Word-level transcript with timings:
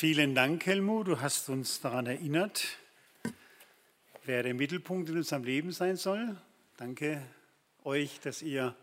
Vielen 0.00 0.34
Dank, 0.34 0.64
Helmut. 0.64 1.08
Du 1.08 1.20
hast 1.20 1.50
uns 1.50 1.82
daran 1.82 2.06
erinnert, 2.06 2.78
wer 4.24 4.42
der 4.42 4.54
Mittelpunkt 4.54 5.10
in 5.10 5.18
unserem 5.18 5.44
Leben 5.44 5.72
sein 5.72 5.96
soll. 5.96 6.38
Danke 6.78 7.20
euch, 7.84 8.18
dass 8.20 8.40
ihr 8.40 8.74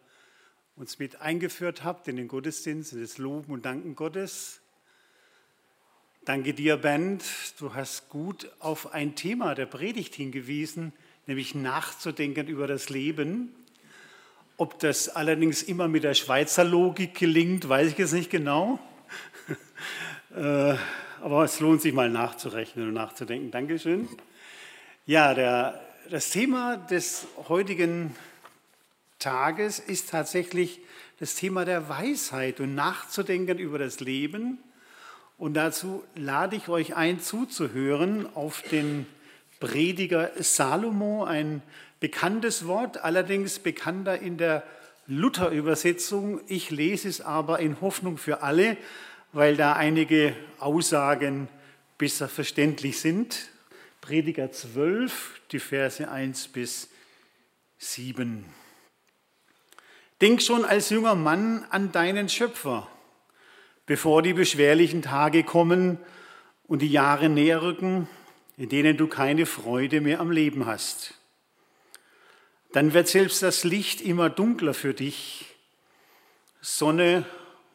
uns 0.75 0.99
mit 0.99 1.19
eingeführt 1.19 1.83
habt 1.83 2.07
in 2.07 2.17
den 2.17 2.27
Gottesdienst, 2.27 2.93
in 2.93 3.01
das 3.01 3.17
Loben 3.17 3.51
und 3.51 3.65
Danken 3.65 3.95
Gottes. 3.95 4.61
Danke 6.23 6.53
dir, 6.53 6.77
Bernd. 6.77 7.23
Du 7.57 7.73
hast 7.73 8.09
gut 8.09 8.51
auf 8.59 8.93
ein 8.93 9.15
Thema 9.15 9.55
der 9.55 9.65
Predigt 9.65 10.13
hingewiesen, 10.13 10.93
nämlich 11.25 11.55
nachzudenken 11.55 12.47
über 12.47 12.67
das 12.67 12.89
Leben. 12.89 13.55
Ob 14.55 14.77
das 14.77 15.09
allerdings 15.09 15.63
immer 15.63 15.87
mit 15.87 16.03
der 16.03 16.13
Schweizer 16.13 16.63
Logik 16.63 17.15
gelingt, 17.15 17.67
weiß 17.67 17.87
ich 17.87 17.97
jetzt 17.97 18.13
nicht 18.13 18.29
genau. 18.29 18.77
Aber 21.21 21.43
es 21.43 21.59
lohnt 21.59 21.81
sich 21.81 21.93
mal 21.93 22.09
nachzurechnen 22.09 22.89
und 22.89 22.93
nachzudenken. 22.93 23.49
Dankeschön. 23.49 24.07
Ja, 25.07 25.33
der, 25.33 25.81
das 26.11 26.29
Thema 26.29 26.77
des 26.77 27.25
heutigen 27.49 28.15
Tages 29.17 29.79
ist 29.79 30.11
tatsächlich 30.11 30.79
das 31.19 31.33
Thema 31.33 31.65
der 31.65 31.89
Weisheit 31.89 32.59
und 32.59 32.75
nachzudenken 32.75 33.57
über 33.57 33.79
das 33.79 33.99
Leben. 33.99 34.59
Und 35.39 35.55
dazu 35.55 36.03
lade 36.15 36.55
ich 36.55 36.69
euch 36.69 36.95
ein, 36.95 37.19
zuzuhören 37.19 38.27
auf 38.35 38.61
den 38.61 39.07
Prediger 39.59 40.29
Salomo, 40.37 41.23
ein 41.23 41.63
bekanntes 41.99 42.67
Wort, 42.67 43.03
allerdings 43.03 43.57
bekannter 43.57 44.19
in 44.19 44.37
der 44.37 44.61
Luther-Übersetzung. 45.07 46.41
Ich 46.47 46.69
lese 46.69 47.09
es 47.09 47.21
aber 47.21 47.59
in 47.59 47.81
Hoffnung 47.81 48.17
für 48.17 48.43
alle, 48.43 48.77
weil 49.37 49.55
da 49.55 49.73
einige 49.73 50.35
Aussagen 50.57 51.47
besser 51.99 52.27
verständlich 52.27 52.99
sind. 52.99 53.49
Prediger 54.01 54.51
12, 54.51 55.41
die 55.51 55.59
Verse 55.59 56.09
1 56.09 56.47
bis 56.47 56.89
7. 57.77 58.45
Denk 60.21 60.41
schon 60.41 60.65
als 60.65 60.89
junger 60.89 61.13
Mann 61.13 61.67
an 61.69 61.91
deinen 61.91 62.29
Schöpfer, 62.29 62.87
bevor 63.85 64.23
die 64.23 64.33
beschwerlichen 64.33 65.03
Tage 65.03 65.43
kommen 65.43 65.99
und 66.63 66.81
die 66.81 66.91
Jahre 66.91 67.29
näher 67.29 67.61
rücken, 67.61 68.09
in 68.57 68.69
denen 68.69 68.97
du 68.97 69.05
keine 69.05 69.45
Freude 69.45 70.01
mehr 70.01 70.19
am 70.19 70.31
Leben 70.31 70.65
hast. 70.65 71.13
Dann 72.71 72.95
wird 72.95 73.07
selbst 73.07 73.43
das 73.43 73.63
Licht 73.63 74.01
immer 74.01 74.31
dunkler 74.31 74.73
für 74.73 74.95
dich. 74.95 75.45
Sonne 76.59 77.23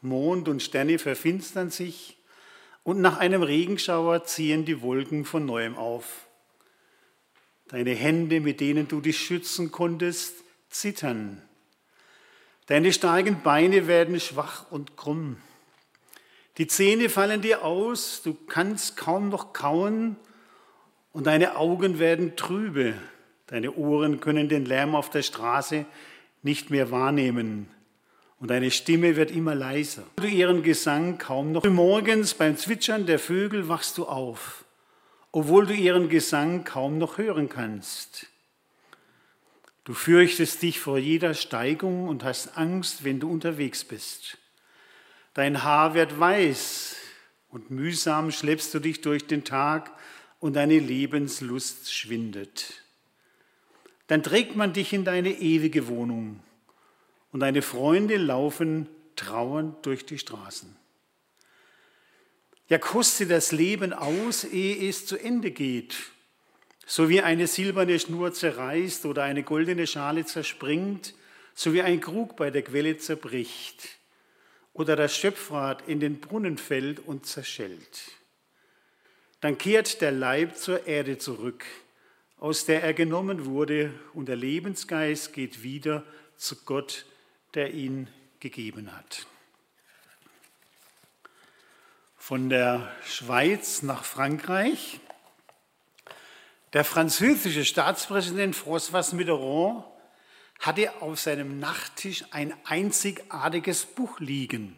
Mond 0.02 0.48
und 0.48 0.62
Sterne 0.62 0.98
verfinstern 0.98 1.70
sich 1.70 2.18
und 2.82 3.00
nach 3.00 3.18
einem 3.18 3.42
Regenschauer 3.42 4.24
ziehen 4.24 4.64
die 4.64 4.82
Wolken 4.82 5.24
von 5.24 5.46
neuem 5.46 5.76
auf. 5.76 6.26
Deine 7.68 7.94
Hände, 7.94 8.40
mit 8.40 8.60
denen 8.60 8.88
du 8.88 9.00
dich 9.00 9.18
schützen 9.18 9.70
konntest, 9.70 10.34
zittern. 10.68 11.40
Deine 12.66 12.92
starken 12.92 13.42
Beine 13.42 13.86
werden 13.86 14.18
schwach 14.18 14.70
und 14.70 14.96
krumm. 14.96 15.36
Die 16.58 16.66
Zähne 16.66 17.08
fallen 17.08 17.40
dir 17.40 17.64
aus, 17.64 18.22
du 18.22 18.34
kannst 18.34 18.96
kaum 18.96 19.28
noch 19.28 19.52
kauen 19.52 20.16
und 21.12 21.26
deine 21.26 21.56
Augen 21.56 21.98
werden 21.98 22.36
trübe. 22.36 22.94
Deine 23.46 23.72
Ohren 23.72 24.20
können 24.20 24.48
den 24.48 24.64
Lärm 24.64 24.94
auf 24.94 25.10
der 25.10 25.22
Straße 25.22 25.86
nicht 26.42 26.70
mehr 26.70 26.90
wahrnehmen 26.90 27.68
und 28.42 28.48
deine 28.48 28.72
Stimme 28.72 29.14
wird 29.14 29.30
immer 29.30 29.54
leiser. 29.54 30.02
Du 30.16 30.24
ihren 30.24 30.64
Gesang 30.64 31.16
kaum 31.16 31.52
noch. 31.52 31.64
Morgens 31.64 32.34
beim 32.34 32.56
Zwitschern 32.56 33.06
der 33.06 33.20
Vögel 33.20 33.68
wachst 33.68 33.98
du 33.98 34.06
auf, 34.06 34.64
obwohl 35.30 35.64
du 35.64 35.74
ihren 35.74 36.08
Gesang 36.08 36.64
kaum 36.64 36.98
noch 36.98 37.18
hören 37.18 37.48
kannst. 37.48 38.26
Du 39.84 39.94
fürchtest 39.94 40.60
dich 40.60 40.80
vor 40.80 40.98
jeder 40.98 41.34
Steigung 41.34 42.08
und 42.08 42.24
hast 42.24 42.58
Angst, 42.58 43.04
wenn 43.04 43.20
du 43.20 43.30
unterwegs 43.30 43.84
bist. 43.84 44.38
Dein 45.34 45.62
Haar 45.62 45.94
wird 45.94 46.18
weiß 46.18 46.96
und 47.48 47.70
mühsam 47.70 48.32
schleppst 48.32 48.74
du 48.74 48.80
dich 48.80 49.02
durch 49.02 49.28
den 49.28 49.44
Tag 49.44 49.92
und 50.40 50.56
deine 50.56 50.80
Lebenslust 50.80 51.94
schwindet. 51.94 52.82
Dann 54.08 54.24
trägt 54.24 54.56
man 54.56 54.72
dich 54.72 54.92
in 54.92 55.04
deine 55.04 55.30
ewige 55.30 55.86
Wohnung 55.86 56.40
und 57.32 57.40
deine 57.40 57.62
Freunde 57.62 58.16
laufen 58.16 58.88
trauernd 59.16 59.84
durch 59.84 60.06
die 60.06 60.18
Straßen. 60.18 60.76
Ja, 62.68 62.78
koste 62.78 63.26
das 63.26 63.52
Leben 63.52 63.92
aus, 63.92 64.44
ehe 64.44 64.88
es 64.88 65.06
zu 65.06 65.18
Ende 65.18 65.50
geht. 65.50 65.96
So 66.86 67.08
wie 67.08 67.20
eine 67.20 67.46
silberne 67.46 67.98
Schnur 67.98 68.32
zerreißt 68.32 69.06
oder 69.06 69.24
eine 69.24 69.42
goldene 69.42 69.86
Schale 69.86 70.24
zerspringt, 70.24 71.14
so 71.54 71.72
wie 71.72 71.82
ein 71.82 72.00
Krug 72.00 72.36
bei 72.36 72.50
der 72.50 72.62
Quelle 72.62 72.96
zerbricht 72.98 73.98
oder 74.72 74.96
das 74.96 75.16
Schöpfrad 75.16 75.86
in 75.86 76.00
den 76.00 76.20
Brunnen 76.20 76.56
fällt 76.56 77.00
und 77.00 77.26
zerschellt. 77.26 78.12
Dann 79.40 79.58
kehrt 79.58 80.00
der 80.00 80.12
Leib 80.12 80.56
zur 80.56 80.86
Erde 80.86 81.18
zurück, 81.18 81.64
aus 82.38 82.64
der 82.64 82.82
er 82.82 82.94
genommen 82.94 83.44
wurde, 83.44 83.92
und 84.14 84.28
der 84.28 84.36
Lebensgeist 84.36 85.32
geht 85.32 85.62
wieder 85.62 86.04
zu 86.36 86.56
Gott, 86.64 87.04
der 87.54 87.74
ihn 87.74 88.08
gegeben 88.40 88.96
hat. 88.96 89.26
Von 92.16 92.48
der 92.48 92.90
Schweiz 93.04 93.82
nach 93.82 94.04
Frankreich. 94.04 95.00
Der 96.72 96.84
französische 96.84 97.64
Staatspräsident 97.64 98.54
François 98.56 99.14
Mitterrand 99.14 99.84
hatte 100.60 101.02
auf 101.02 101.20
seinem 101.20 101.58
Nachttisch 101.58 102.24
ein 102.30 102.54
einzigartiges 102.64 103.84
Buch 103.84 104.20
liegen. 104.20 104.76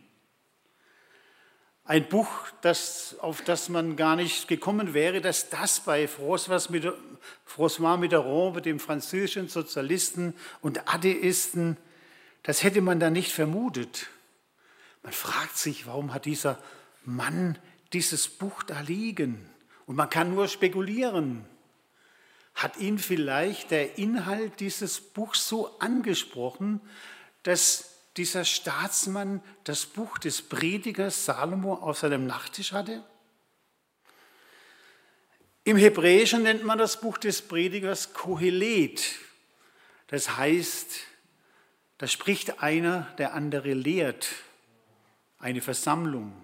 Ein 1.85 2.09
Buch, 2.09 2.31
das, 2.63 3.17
auf 3.21 3.43
das 3.43 3.69
man 3.69 3.95
gar 3.95 4.17
nicht 4.17 4.49
gekommen 4.49 4.95
wäre, 4.95 5.21
dass 5.21 5.51
das 5.51 5.81
bei 5.81 6.07
François 6.07 7.99
Mitterrand, 7.99 8.65
dem 8.65 8.81
französischen 8.81 9.49
Sozialisten 9.49 10.35
und 10.63 10.89
Atheisten, 10.89 11.77
das 12.45 12.63
hätte 12.63 12.83
man 12.83 13.01
da 13.01 13.11
nicht 13.11 13.33
vermutet. 13.33 14.07
Man 15.03 15.13
fragt 15.13 15.59
sich, 15.59 15.87
warum 15.87 16.15
hat 16.15 16.27
dieser 16.27 16.59
Mann 17.05 17.59
dieses 17.93 18.29
Buch 18.29 18.63
da 18.63 18.81
liegen? 18.81 19.51
Und 19.87 19.97
man 19.97 20.11
kann 20.11 20.35
nur 20.35 20.47
spekulieren. 20.47 21.45
Hat 22.55 22.77
ihn 22.77 22.99
vielleicht 22.99 23.71
der 23.71 23.99
Inhalt 23.99 24.61
dieses 24.61 25.01
Buchs 25.01 25.49
so 25.49 25.79
angesprochen, 25.79 26.81
dass 27.43 27.91
dieser 28.17 28.45
Staatsmann 28.45 29.43
das 29.65 29.87
Buch 29.87 30.19
des 30.19 30.43
Predigers 30.43 31.25
Salomo 31.25 31.75
auf 31.75 31.99
seinem 31.99 32.27
Nachttisch 32.27 32.73
hatte? 32.73 33.03
Im 35.65 35.79
Hebräischen 35.79 36.43
nennt 36.43 36.63
man 36.63 36.77
das 36.77 37.01
Buch 37.01 37.17
des 37.17 37.41
Predigers 37.41 38.13
Kohelet. 38.13 39.17
Das 40.09 40.37
heißt, 40.37 41.01
da 42.05 42.09
spricht 42.09 42.63
einer, 42.63 43.07
der 43.17 43.33
andere 43.33 43.73
lehrt, 43.73 44.29
eine 45.39 45.63
Versammlung. 45.63 46.35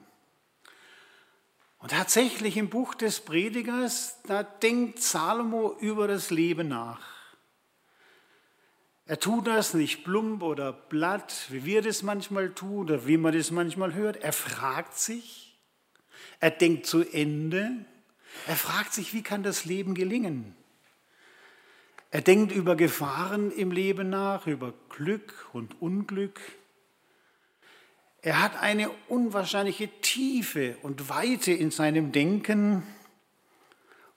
Und 1.81 1.91
tatsächlich 1.91 2.57
im 2.57 2.71
Buch 2.71 2.95
des 2.95 3.21
Predigers, 3.21 4.17
da 4.27 4.43
denkt 4.43 5.03
Salomo 5.03 5.77
über 5.79 6.09
das 6.09 6.31
Leben 6.31 6.69
nach. 6.69 7.03
Er 9.05 9.21
tut 9.21 9.49
das 9.49 9.75
nicht 9.75 10.03
plump 10.03 10.43
oder 10.43 10.73
platt, 10.73 11.35
wie 11.51 11.67
wir 11.67 11.83
das 11.83 12.03
manchmal 12.03 12.53
tun 12.55 12.87
oder 12.87 13.07
wie 13.07 13.19
man 13.19 13.35
das 13.35 13.51
manchmal 13.51 13.93
hört. 13.93 14.17
Er 14.17 14.33
fragt 14.33 14.97
sich, 14.97 15.61
er 16.39 16.53
denkt 16.53 16.87
zu 16.87 17.03
Ende, 17.03 17.85
er 18.47 18.57
fragt 18.57 18.95
sich, 18.95 19.13
wie 19.13 19.23
kann 19.23 19.43
das 19.43 19.67
Leben 19.67 19.93
gelingen? 19.93 20.57
Er 22.11 22.23
denkt 22.23 22.53
über 22.53 22.75
Gefahren 22.75 23.53
im 23.53 23.71
Leben 23.71 24.11
nach, 24.11 24.47
über 24.47 24.75
Glück 24.89 25.49
und 25.53 25.81
Unglück. 25.81 26.41
Er 28.23 28.43
hat 28.43 28.61
eine 28.61 28.91
unwahrscheinliche 29.09 29.89
Tiefe 30.01 30.77
und 30.83 31.09
Weite 31.09 31.53
in 31.53 31.71
seinem 31.71 32.13
Denken. 32.13 32.83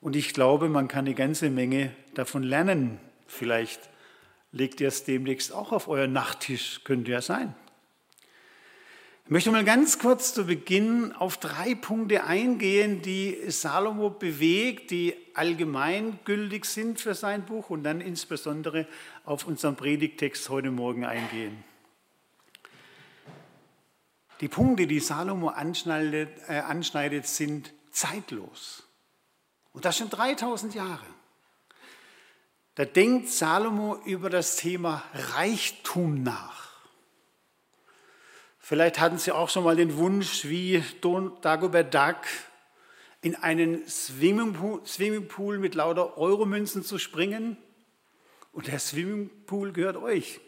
Und 0.01 0.15
ich 0.15 0.33
glaube, 0.33 0.69
man 0.69 0.87
kann 0.87 1.05
eine 1.05 1.15
ganze 1.15 1.49
Menge 1.49 1.95
davon 2.15 2.43
lernen. 2.43 2.99
Vielleicht 3.27 3.79
legt 4.51 4.81
ihr 4.81 4.87
es 4.87 5.03
demnächst 5.03 5.53
auch 5.53 5.71
auf 5.71 5.87
euren 5.87 6.13
Nachttisch, 6.13 6.81
könnte 6.83 7.11
ja 7.11 7.21
sein. 7.21 7.55
Ich 9.25 9.31
möchte 9.31 9.51
mal 9.51 9.63
ganz 9.63 9.99
kurz 9.99 10.33
zu 10.33 10.45
Beginn 10.45 11.13
auf 11.13 11.37
drei 11.37 11.75
Punkte 11.75 12.25
eingehen, 12.25 13.01
die 13.01 13.37
Salomo 13.47 14.09
bewegt, 14.09 14.91
die 14.91 15.15
allgemeingültig 15.33 16.65
sind 16.65 16.99
für 16.99 17.15
sein 17.15 17.45
Buch 17.45 17.69
und 17.69 17.83
dann 17.83 18.01
insbesondere 18.01 18.85
auf 19.23 19.47
unseren 19.47 19.77
Predigtext 19.77 20.49
heute 20.49 20.71
Morgen 20.71 21.05
eingehen. 21.05 21.63
Die 24.41 24.49
Punkte, 24.49 24.87
die 24.87 24.99
Salomo 24.99 25.47
anschneidet, 25.47 26.29
äh, 26.49 26.59
anschneidet 26.59 27.25
sind 27.25 27.73
zeitlos. 27.91 28.83
Und 29.71 29.85
das 29.85 29.97
schon 29.97 30.09
3000 30.09 30.75
Jahre. 30.75 31.05
Da 32.75 32.83
denkt 32.83 33.29
Salomo 33.29 33.95
über 34.03 34.29
das 34.29 34.57
Thema 34.57 35.01
Reichtum 35.13 36.23
nach. 36.23 36.62
Vielleicht 38.65 38.97
hatten 39.01 39.17
Sie 39.17 39.33
auch 39.33 39.49
schon 39.49 39.65
mal 39.65 39.75
den 39.75 39.97
Wunsch, 39.97 40.45
wie 40.45 40.81
Don 41.01 41.33
Dagobert 41.41 41.93
Duck 41.93 42.21
in 43.21 43.35
einen 43.35 43.85
Swimmingpool, 43.89 45.57
mit 45.59 45.75
lauter 45.75 46.17
Euromünzen 46.17 46.81
zu 46.81 46.97
springen. 46.97 47.57
Und 48.53 48.67
der 48.67 48.79
Swimmingpool 48.79 49.73
gehört 49.73 49.97
euch. 49.97 50.39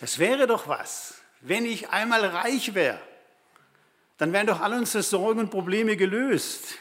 Das 0.00 0.18
wäre 0.18 0.46
doch 0.46 0.68
was, 0.68 1.22
wenn 1.40 1.64
ich 1.64 1.88
einmal 1.88 2.26
reich 2.26 2.74
wäre. 2.74 3.00
Dann 4.18 4.34
wären 4.34 4.46
doch 4.46 4.60
all 4.60 4.74
unsere 4.74 5.02
Sorgen 5.02 5.40
und 5.40 5.50
Probleme 5.50 5.96
gelöst. 5.96 6.76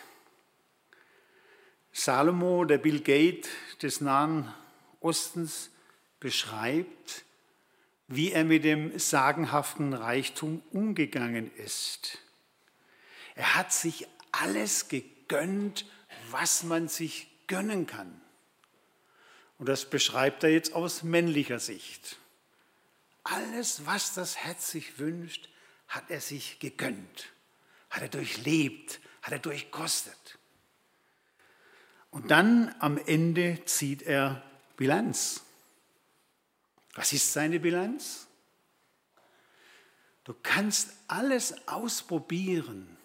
Salomo, 1.94 2.66
der 2.66 2.80
Bill 2.80 3.00
Gates 3.00 3.50
des 3.81 4.02
Nahen 4.02 4.54
Ostens, 5.00 5.69
beschreibt, 6.19 7.24
wie 8.12 8.31
er 8.31 8.44
mit 8.44 8.63
dem 8.63 8.98
sagenhaften 9.00 9.94
Reichtum 9.94 10.62
umgegangen 10.72 11.52
ist. 11.56 12.18
Er 13.36 13.56
hat 13.56 13.72
sich 13.72 14.08
alles 14.31 14.90
gegönnt, 14.90 15.86
was 16.30 16.63
man 16.63 16.88
sich 16.88 17.28
gönnen 17.48 17.88
kann. 17.88 18.22
Und 19.58 19.69
das 19.69 19.90
beschreibt 19.90 20.44
er 20.44 20.52
jetzt 20.52 20.74
aus 20.74 21.04
männlicher 21.04 21.60
Sicht. 21.60 22.18
Alles, 23.24 23.86
was 23.86 24.13
das 24.13 24.38
Herz 24.38 24.72
sich 24.72 25.00
wünscht, 25.00 25.50
hat 25.88 26.10
er 26.10 26.22
sich 26.22 26.60
gegönnt, 26.60 27.30
hat 27.90 28.02
er 28.02 28.10
durchlebt, 28.10 29.00
hat 29.22 29.34
er 29.34 29.40
durchkostet. 29.40 30.40
Und 32.10 32.31
dann 32.31 32.75
am 32.80 32.98
Ende 32.98 33.63
zieht 33.66 34.02
er 34.02 34.44
Bilanz. 34.75 35.44
Was 36.93 37.13
ist 37.13 37.31
seine 37.31 37.59
Bilanz? 37.59 38.27
Du 40.23 40.35
kannst 40.43 40.93
alles 41.07 41.67
ausprobieren, 41.67 42.97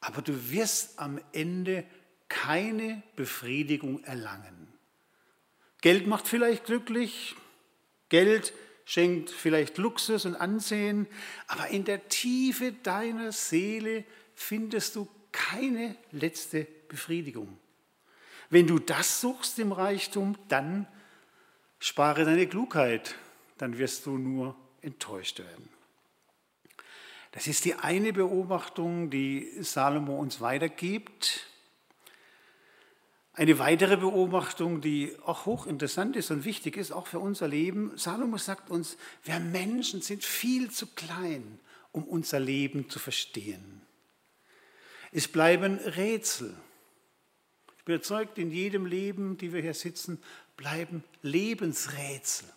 aber 0.00 0.22
du 0.22 0.50
wirst 0.50 0.98
am 0.98 1.20
Ende 1.32 1.84
keine 2.28 3.02
Befriedigung 3.14 4.02
erlangen. 4.04 4.72
Geld 5.80 6.06
macht 6.06 6.28
vielleicht 6.28 6.64
glücklich, 6.66 7.36
Geld 8.08 8.52
schenkt 8.84 9.30
vielleicht 9.30 9.78
Luxus 9.78 10.24
und 10.24 10.36
Ansehen, 10.36 11.06
aber 11.46 11.68
in 11.68 11.84
der 11.84 12.08
Tiefe 12.08 12.72
deiner 12.72 13.32
Seele 13.32 14.04
findest 14.34 14.96
du 14.96 15.08
keine 15.32 15.96
letzte 16.12 16.66
Befriedigung. 16.88 17.58
Wenn 18.48 18.66
du 18.66 18.78
das 18.78 19.20
suchst 19.20 19.58
im 19.58 19.72
Reichtum, 19.72 20.38
dann 20.48 20.86
spare 21.78 22.24
deine 22.24 22.46
Klugheit, 22.46 23.14
dann 23.58 23.78
wirst 23.78 24.06
du 24.06 24.18
nur 24.18 24.56
enttäuscht 24.82 25.38
werden. 25.38 25.68
Das 27.32 27.46
ist 27.46 27.66
die 27.66 27.74
eine 27.74 28.14
Beobachtung, 28.14 29.10
die 29.10 29.50
Salomo 29.60 30.18
uns 30.18 30.40
weitergibt. 30.40 31.46
Eine 33.34 33.58
weitere 33.58 33.98
Beobachtung, 33.98 34.80
die 34.80 35.14
auch 35.26 35.44
hochinteressant 35.44 36.16
ist 36.16 36.30
und 36.30 36.46
wichtig 36.46 36.78
ist, 36.78 36.92
auch 36.92 37.06
für 37.06 37.18
unser 37.18 37.48
Leben. 37.48 37.92
Salomo 37.98 38.38
sagt 38.38 38.70
uns, 38.70 38.96
wir 39.22 39.38
Menschen 39.38 40.00
sind 40.00 40.24
viel 40.24 40.70
zu 40.70 40.86
klein, 40.86 41.60
um 41.92 42.04
unser 42.04 42.40
Leben 42.40 42.88
zu 42.88 42.98
verstehen. 42.98 43.82
Es 45.12 45.28
bleiben 45.28 45.76
Rätsel. 45.76 46.56
Ich 47.76 47.84
bin 47.84 47.96
überzeugt, 47.96 48.38
in 48.38 48.50
jedem 48.50 48.86
Leben, 48.86 49.36
die 49.36 49.52
wir 49.52 49.60
hier 49.60 49.74
sitzen, 49.74 50.22
bleiben 50.56 51.04
Lebensrätsel. 51.22 52.48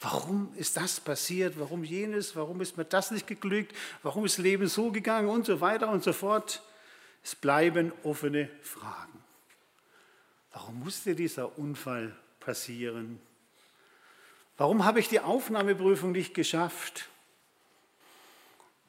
Warum 0.00 0.52
ist 0.56 0.76
das 0.76 1.00
passiert? 1.00 1.58
Warum 1.58 1.84
jenes? 1.84 2.34
Warum 2.34 2.60
ist 2.60 2.76
mir 2.76 2.84
das 2.84 3.10
nicht 3.10 3.26
geglückt? 3.26 3.74
Warum 4.02 4.24
ist 4.24 4.38
Leben 4.38 4.66
so 4.66 4.90
gegangen? 4.90 5.28
Und 5.28 5.46
so 5.46 5.60
weiter 5.60 5.88
und 5.88 6.02
so 6.02 6.12
fort. 6.12 6.62
Es 7.22 7.36
bleiben 7.36 7.92
offene 8.02 8.50
Fragen. 8.62 9.22
Warum 10.52 10.80
musste 10.80 11.14
dieser 11.14 11.56
Unfall 11.56 12.14
passieren? 12.40 13.20
Warum 14.56 14.84
habe 14.84 15.00
ich 15.00 15.08
die 15.08 15.20
Aufnahmeprüfung 15.20 16.12
nicht 16.12 16.34
geschafft? 16.34 17.08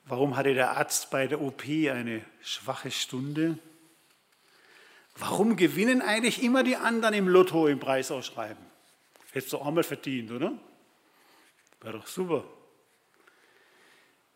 Warum 0.06 0.36
hatte 0.36 0.54
der 0.54 0.72
Arzt 0.72 1.12
bei 1.12 1.28
der 1.28 1.42
OP 1.42 1.64
eine 1.64 2.26
schwache 2.42 2.92
Stunde? 2.92 3.58
Warum 5.16 5.56
gewinnen 5.56 6.02
eigentlich 6.02 6.42
immer 6.42 6.64
die 6.64 6.76
anderen 6.76 7.14
im 7.14 7.28
Lotto 7.28 7.68
im 7.68 7.80
Preisausschreiben? 7.80 8.64
Hättest 9.32 9.54
du 9.54 9.58
auch 9.58 9.72
mal 9.72 9.84
verdient, 9.84 10.32
oder? 10.32 10.54
Wäre 11.82 11.98
doch 12.00 12.08
super. 12.08 12.44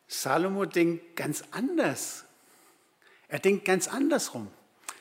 Salomo 0.08 0.66
denkt 0.66 1.16
ganz 1.16 1.44
anders. 1.52 2.26
Er 3.28 3.40
denkt 3.40 3.66
ganz 3.66 3.88
andersrum. 3.88 4.50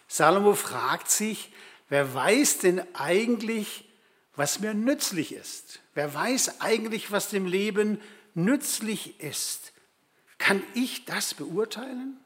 Salomo 0.08 0.54
fragt 0.54 1.10
sich, 1.10 1.52
wer 1.88 2.12
weiß 2.12 2.58
denn 2.58 2.82
eigentlich, 2.94 3.84
was 4.34 4.60
mir 4.60 4.74
nützlich 4.74 5.32
ist? 5.32 5.80
Wer 5.94 6.12
weiß 6.12 6.60
eigentlich, 6.60 7.10
was 7.10 7.30
dem 7.30 7.46
Leben 7.46 8.00
nützlich 8.34 9.20
ist? 9.20 9.72
Kann 10.38 10.62
ich 10.74 11.06
das 11.06 11.34
beurteilen? 11.34 12.18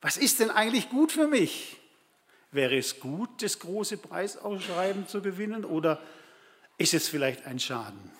Was 0.00 0.16
ist 0.16 0.40
denn 0.40 0.50
eigentlich 0.50 0.88
gut 0.88 1.12
für 1.12 1.26
mich? 1.26 1.81
Wäre 2.52 2.76
es 2.76 3.00
gut, 3.00 3.42
das 3.42 3.58
große 3.58 3.96
Preisausschreiben 3.96 5.08
zu 5.08 5.22
gewinnen 5.22 5.64
oder 5.64 6.00
ist 6.76 6.92
es 6.92 7.08
vielleicht 7.08 7.46
ein 7.46 7.58
Schaden? 7.58 8.12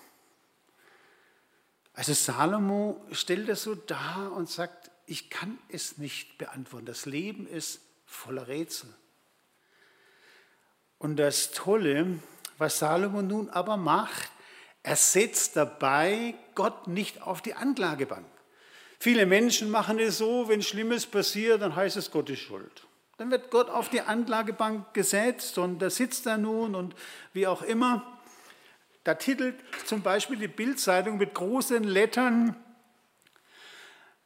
Also 1.93 2.13
Salomo 2.13 3.05
stellt 3.11 3.47
das 3.47 3.61
so 3.61 3.75
dar 3.75 4.31
und 4.35 4.49
sagt, 4.49 4.89
ich 5.05 5.29
kann 5.29 5.59
es 5.69 5.99
nicht 5.99 6.39
beantworten. 6.39 6.87
Das 6.87 7.05
Leben 7.05 7.45
ist 7.45 7.81
voller 8.07 8.47
Rätsel. 8.47 8.89
Und 10.97 11.17
das 11.17 11.51
Tolle, 11.51 12.19
was 12.57 12.79
Salomo 12.79 13.21
nun 13.21 13.51
aber 13.51 13.77
macht, 13.77 14.31
er 14.81 14.95
setzt 14.95 15.55
dabei 15.55 16.33
Gott 16.55 16.87
nicht 16.87 17.21
auf 17.21 17.41
die 17.41 17.53
Anklagebank. 17.53 18.25
Viele 18.99 19.27
Menschen 19.27 19.69
machen 19.69 19.99
es 19.99 20.17
so, 20.17 20.47
wenn 20.49 20.63
Schlimmes 20.63 21.05
passiert, 21.05 21.61
dann 21.61 21.75
heißt 21.75 21.97
es, 21.97 22.09
Gott 22.09 22.29
ist 22.31 22.39
schuld. 22.39 22.87
Dann 23.23 23.31
wird 23.31 23.51
Gott 23.51 23.69
auf 23.69 23.87
die 23.87 24.01
Anklagebank 24.01 24.93
gesetzt 24.93 25.57
und 25.57 25.79
da 25.79 25.89
sitzt 25.89 26.25
er 26.25 26.37
nun 26.37 26.75
und 26.75 26.93
wie 27.31 27.47
auch 27.47 27.61
immer. 27.61 28.19
Da 29.05 29.13
titelt 29.13 29.55
zum 29.85 30.01
Beispiel 30.01 30.35
die 30.35 30.49
Bildzeitung 30.49 31.19
mit 31.19 31.33
großen 31.33 31.85
Lettern, 31.85 32.53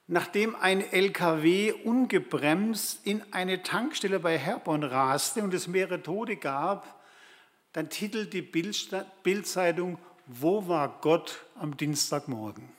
nachdem 0.07 0.55
ein 0.55 0.81
LKW 0.81 1.73
ungebremst 1.73 3.05
in 3.05 3.21
eine 3.31 3.61
Tankstelle 3.61 4.19
bei 4.19 4.35
Herborn 4.35 4.81
raste 4.81 5.43
und 5.43 5.53
es 5.53 5.67
mehrere 5.67 6.01
Tote 6.01 6.35
gab, 6.35 6.99
dann 7.73 7.91
titelt 7.91 8.33
die 8.33 8.41
Bildzeitung, 8.41 9.99
wo 10.25 10.67
war 10.67 10.97
Gott 11.01 11.45
am 11.53 11.77
Dienstagmorgen? 11.77 12.76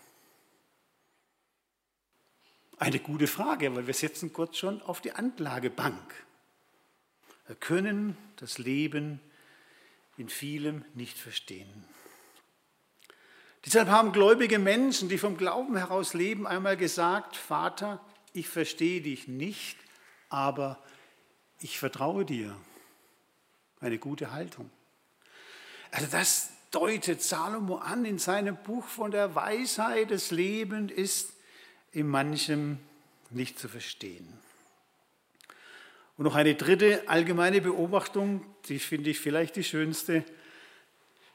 Eine 2.78 3.00
gute 3.00 3.26
Frage, 3.26 3.74
weil 3.74 3.88
wir 3.88 3.94
setzen 3.94 4.32
Gott 4.32 4.56
schon 4.56 4.80
auf 4.82 5.00
die 5.00 5.12
Anklagebank. 5.12 6.14
Wir 7.46 7.56
können 7.56 8.16
das 8.36 8.58
Leben 8.58 9.20
in 10.16 10.28
vielem 10.28 10.84
nicht 10.94 11.18
verstehen. 11.18 11.84
Deshalb 13.64 13.88
haben 13.88 14.12
gläubige 14.12 14.60
Menschen, 14.60 15.08
die 15.08 15.18
vom 15.18 15.36
Glauben 15.36 15.76
heraus 15.76 16.14
leben, 16.14 16.46
einmal 16.46 16.76
gesagt, 16.76 17.36
Vater, 17.36 18.00
ich 18.32 18.48
verstehe 18.48 19.00
dich 19.00 19.26
nicht, 19.26 19.76
aber 20.28 20.78
ich 21.60 21.78
vertraue 21.78 22.24
dir. 22.24 22.56
Eine 23.80 23.98
gute 23.98 24.30
Haltung. 24.30 24.70
Also 25.90 26.06
das 26.06 26.50
deutet 26.70 27.22
Salomo 27.22 27.76
an 27.76 28.04
in 28.04 28.18
seinem 28.18 28.56
Buch 28.56 28.84
von 28.84 29.10
der 29.10 29.34
Weisheit 29.34 30.10
des 30.10 30.30
Lebens 30.30 30.92
ist 30.92 31.32
in 31.92 32.08
manchem 32.08 32.78
nicht 33.30 33.58
zu 33.58 33.68
verstehen. 33.68 34.26
Und 36.16 36.24
noch 36.24 36.34
eine 36.34 36.54
dritte 36.54 37.08
allgemeine 37.08 37.60
Beobachtung, 37.60 38.44
die 38.68 38.78
finde 38.78 39.10
ich 39.10 39.20
vielleicht 39.20 39.56
die 39.56 39.64
schönste. 39.64 40.24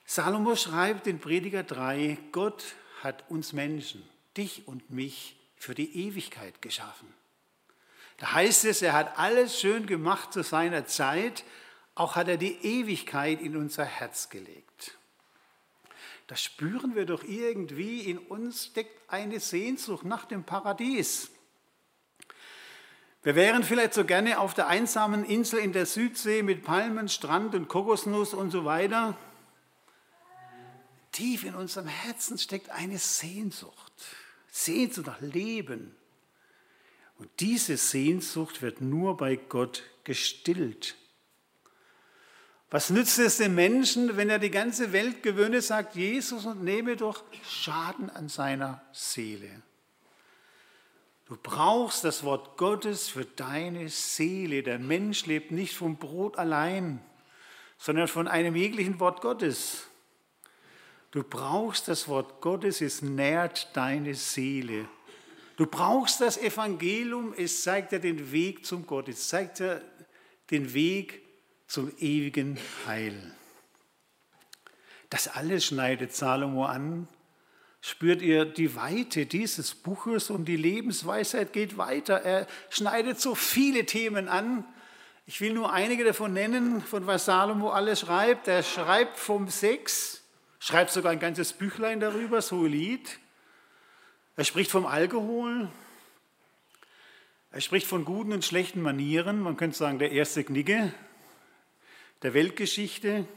Salomo 0.05 0.55
schreibt 0.55 1.07
in 1.07 1.19
Prediger 1.19 1.63
3, 1.63 2.17
Gott 2.31 2.75
hat 3.01 3.23
uns 3.29 3.53
Menschen, 3.53 4.03
dich 4.35 4.67
und 4.67 4.89
mich, 4.89 5.37
für 5.55 5.73
die 5.73 6.07
Ewigkeit 6.07 6.61
geschaffen. 6.61 7.07
Da 8.17 8.33
heißt 8.33 8.65
es, 8.65 8.81
er 8.81 8.91
hat 8.93 9.17
alles 9.17 9.59
schön 9.59 9.85
gemacht 9.85 10.33
zu 10.33 10.43
seiner 10.43 10.85
Zeit, 10.85 11.45
auch 11.95 12.17
hat 12.17 12.27
er 12.27 12.37
die 12.37 12.57
Ewigkeit 12.65 13.41
in 13.41 13.55
unser 13.55 13.85
Herz 13.85 14.29
gelegt. 14.29 14.97
Das 16.27 16.41
spüren 16.41 16.95
wir 16.95 17.05
doch 17.05 17.23
irgendwie, 17.23 18.01
in 18.01 18.17
uns 18.17 18.65
steckt 18.65 19.11
eine 19.11 19.39
Sehnsucht 19.39 20.05
nach 20.05 20.25
dem 20.25 20.43
Paradies. 20.43 21.29
Wir 23.23 23.35
wären 23.35 23.63
vielleicht 23.63 23.93
so 23.93 24.03
gerne 24.03 24.39
auf 24.39 24.53
der 24.53 24.67
einsamen 24.67 25.23
Insel 25.23 25.59
in 25.59 25.71
der 25.71 25.85
Südsee 25.85 26.43
mit 26.43 26.63
Palmen, 26.63 27.07
Strand 27.07 27.55
und 27.55 27.69
Kokosnuss 27.69 28.33
und 28.33 28.51
so 28.51 28.65
weiter. 28.65 29.17
Tief 31.13 31.45
in 31.45 31.55
unserem 31.55 31.87
Herzen 31.87 32.37
steckt 32.37 32.69
eine 32.69 32.97
Sehnsucht. 32.97 33.93
Sehnsucht 34.51 35.07
nach 35.07 35.21
Leben. 35.21 35.95
Und 37.17 37.29
diese 37.39 37.77
Sehnsucht 37.77 38.61
wird 38.61 38.81
nur 38.81 39.15
bei 39.15 39.35
Gott 39.35 39.83
gestillt. 40.03 40.95
Was 42.73 42.89
nützt 42.89 43.19
es 43.19 43.37
dem 43.37 43.53
Menschen, 43.53 44.17
wenn 44.17 44.31
er 44.31 44.39
die 44.39 44.49
ganze 44.49 44.93
Welt 44.93 45.21
gewöhne, 45.21 45.61
sagt 45.61 45.95
Jesus, 45.95 46.47
und 46.47 46.63
nehme 46.63 46.95
doch 46.95 47.23
Schaden 47.47 48.09
an 48.09 48.29
seiner 48.29 48.81
Seele? 48.91 49.61
Du 51.27 51.37
brauchst 51.37 52.03
das 52.03 52.23
Wort 52.23 52.57
Gottes 52.57 53.09
für 53.09 53.25
deine 53.25 53.89
Seele. 53.89 54.63
Der 54.63 54.79
Mensch 54.79 55.27
lebt 55.27 55.51
nicht 55.51 55.75
vom 55.75 55.97
Brot 55.97 56.39
allein, 56.39 56.99
sondern 57.77 58.07
von 58.07 58.27
einem 58.27 58.55
jeglichen 58.55 58.99
Wort 58.99 59.21
Gottes. 59.21 59.83
Du 61.11 61.21
brauchst 61.21 61.87
das 61.87 62.07
Wort 62.07 62.41
Gottes, 62.41 62.81
es 62.81 63.03
nährt 63.03 63.69
deine 63.77 64.15
Seele. 64.15 64.87
Du 65.57 65.67
brauchst 65.67 66.21
das 66.21 66.39
Evangelium, 66.39 67.35
es 67.37 67.61
zeigt 67.61 67.91
dir 67.91 67.99
den 67.99 68.31
Weg 68.31 68.65
zum 68.65 68.87
Gott, 68.87 69.09
es 69.09 69.27
zeigt 69.27 69.59
dir 69.59 69.83
den 70.49 70.73
Weg 70.73 71.22
zum 71.73 71.91
ewigen 71.97 72.59
Heil. 72.85 73.15
Das 75.09 75.27
alles 75.27 75.65
schneidet 75.65 76.13
Salomo 76.13 76.65
an 76.65 77.07
spürt 77.81 78.21
ihr 78.21 78.45
die 78.45 78.75
Weite 78.75 79.25
dieses 79.25 79.73
Buches 79.73 80.29
und 80.29 80.45
die 80.45 80.55
Lebensweisheit 80.55 81.51
geht 81.51 81.75
weiter. 81.79 82.21
Er 82.21 82.45
schneidet 82.69 83.19
so 83.19 83.33
viele 83.33 83.87
Themen 83.87 84.27
an. 84.27 84.63
Ich 85.25 85.41
will 85.41 85.53
nur 85.53 85.73
einige 85.73 86.03
davon 86.03 86.31
nennen, 86.31 86.79
von 86.79 87.07
was 87.07 87.25
Salomo 87.25 87.71
alles 87.71 88.01
schreibt. 88.01 88.47
Er 88.47 88.61
schreibt 88.61 89.17
vom 89.17 89.49
Sex, 89.49 90.21
schreibt 90.59 90.91
sogar 90.91 91.11
ein 91.11 91.19
ganzes 91.19 91.53
Büchlein 91.53 91.99
darüber, 91.99 92.43
so 92.43 92.67
Lied. 92.67 93.17
Er 94.35 94.43
spricht 94.43 94.69
vom 94.69 94.85
Alkohol. 94.85 95.69
Er 97.51 97.61
spricht 97.61 97.87
von 97.87 98.05
guten 98.05 98.31
und 98.31 98.45
schlechten 98.45 98.83
Manieren, 98.83 99.41
man 99.41 99.57
könnte 99.57 99.75
sagen 99.75 99.97
der 99.97 100.11
erste 100.11 100.43
Knigge 100.43 100.93
der 102.23 102.33
Weltgeschichte. 102.33 103.27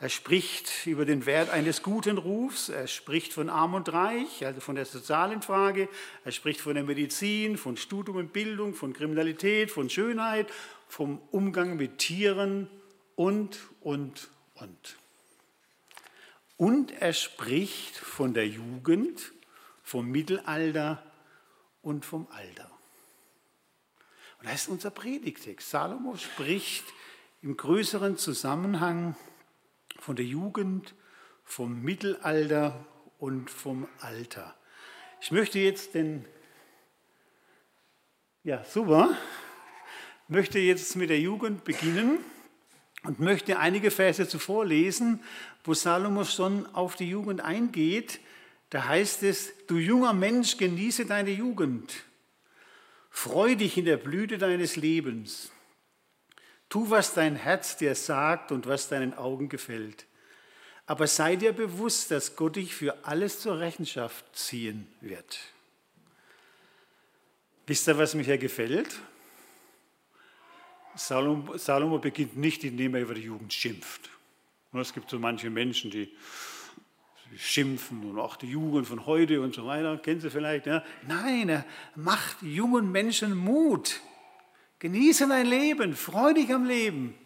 Er 0.00 0.08
spricht 0.08 0.86
über 0.86 1.04
den 1.04 1.26
Wert 1.26 1.50
eines 1.50 1.82
guten 1.82 2.18
Rufs, 2.18 2.68
er 2.68 2.86
spricht 2.86 3.32
von 3.32 3.50
Arm 3.50 3.74
und 3.74 3.92
Reich, 3.92 4.46
also 4.46 4.60
von 4.60 4.76
der 4.76 4.84
sozialen 4.84 5.42
Frage, 5.42 5.88
er 6.24 6.32
spricht 6.32 6.60
von 6.60 6.74
der 6.74 6.84
Medizin, 6.84 7.56
von 7.56 7.76
Studium 7.76 8.16
und 8.16 8.32
Bildung, 8.32 8.74
von 8.74 8.92
Kriminalität, 8.92 9.72
von 9.72 9.90
Schönheit, 9.90 10.46
vom 10.86 11.20
Umgang 11.32 11.76
mit 11.76 11.98
Tieren 11.98 12.68
und, 13.16 13.58
und, 13.80 14.30
und. 14.54 14.96
Und 16.56 16.92
er 16.92 17.12
spricht 17.12 17.96
von 17.96 18.34
der 18.34 18.46
Jugend, 18.46 19.32
vom 19.82 20.08
Mittelalter 20.10 21.02
und 21.82 22.04
vom 22.04 22.28
Alter. 22.30 22.70
Und 24.38 24.48
das 24.48 24.62
ist 24.62 24.68
unser 24.68 24.90
Predigtext. 24.90 25.70
Salomo 25.70 26.16
spricht 26.16 26.84
im 27.40 27.56
größeren 27.56 28.16
Zusammenhang 28.16 29.14
von 30.00 30.16
der 30.16 30.24
Jugend, 30.24 30.94
vom 31.44 31.82
Mittelalter 31.82 32.84
und 33.18 33.50
vom 33.50 33.88
Alter. 34.00 34.56
Ich 35.20 35.30
möchte 35.30 35.58
jetzt 35.58 35.94
den, 35.94 36.24
ja 38.42 38.64
super, 38.64 39.16
möchte 40.26 40.58
jetzt 40.58 40.96
mit 40.96 41.10
der 41.10 41.20
Jugend 41.20 41.64
beginnen 41.64 42.18
und 43.04 43.20
möchte 43.20 43.58
einige 43.58 43.90
Verse 43.90 44.28
zuvor 44.28 44.66
lesen, 44.66 45.22
wo 45.64 45.74
Salomo 45.74 46.24
schon 46.24 46.66
auf 46.74 46.96
die 46.96 47.08
Jugend 47.08 47.40
eingeht. 47.40 48.20
Da 48.70 48.86
heißt 48.86 49.22
es, 49.22 49.52
du 49.66 49.78
junger 49.78 50.12
Mensch, 50.12 50.56
genieße 50.56 51.06
deine 51.06 51.30
Jugend. 51.30 51.94
Freu 53.10 53.54
dich 53.54 53.78
in 53.78 53.84
der 53.84 53.96
Blüte 53.96 54.38
deines 54.38 54.76
Lebens. 54.76 55.50
Tu, 56.68 56.90
was 56.90 57.14
dein 57.14 57.36
Herz 57.36 57.76
dir 57.76 57.94
sagt 57.94 58.52
und 58.52 58.66
was 58.66 58.88
deinen 58.88 59.14
Augen 59.14 59.48
gefällt. 59.48 60.06
Aber 60.86 61.06
sei 61.06 61.36
dir 61.36 61.52
bewusst, 61.52 62.10
dass 62.10 62.36
Gott 62.36 62.56
dich 62.56 62.74
für 62.74 63.04
alles 63.04 63.40
zur 63.40 63.58
Rechenschaft 63.58 64.24
ziehen 64.36 64.86
wird. 65.00 65.38
Wisst 67.66 67.88
ihr, 67.88 67.98
was 67.98 68.14
mir 68.14 68.22
hier 68.22 68.38
gefällt? 68.38 68.98
Salomo, 70.94 71.98
beginnt 71.98 72.36
nicht, 72.36 72.64
indem 72.64 72.94
er 72.94 73.02
über 73.02 73.14
die 73.14 73.22
Jugend 73.22 73.52
schimpft. 73.52 74.10
Es 74.72 74.92
gibt 74.92 75.10
so 75.10 75.18
manche 75.18 75.50
Menschen, 75.50 75.90
die 75.90 76.14
schimpfen 77.36 78.10
und 78.10 78.18
auch 78.18 78.36
die 78.36 78.48
Jugend 78.50 78.86
von 78.86 79.06
heute 79.06 79.40
und 79.40 79.54
so 79.54 79.66
weiter, 79.66 79.98
kennen 79.98 80.20
Sie 80.20 80.30
vielleicht. 80.30 80.66
Ja? 80.66 80.82
Nein, 81.06 81.48
er 81.50 81.64
macht 81.94 82.42
jungen 82.42 82.90
Menschen 82.90 83.36
Mut. 83.36 84.00
Genieße 84.78 85.28
dein 85.28 85.46
Leben, 85.46 85.96
freu 85.96 86.34
dich 86.34 86.52
am 86.52 86.64
Leben. 86.64 87.18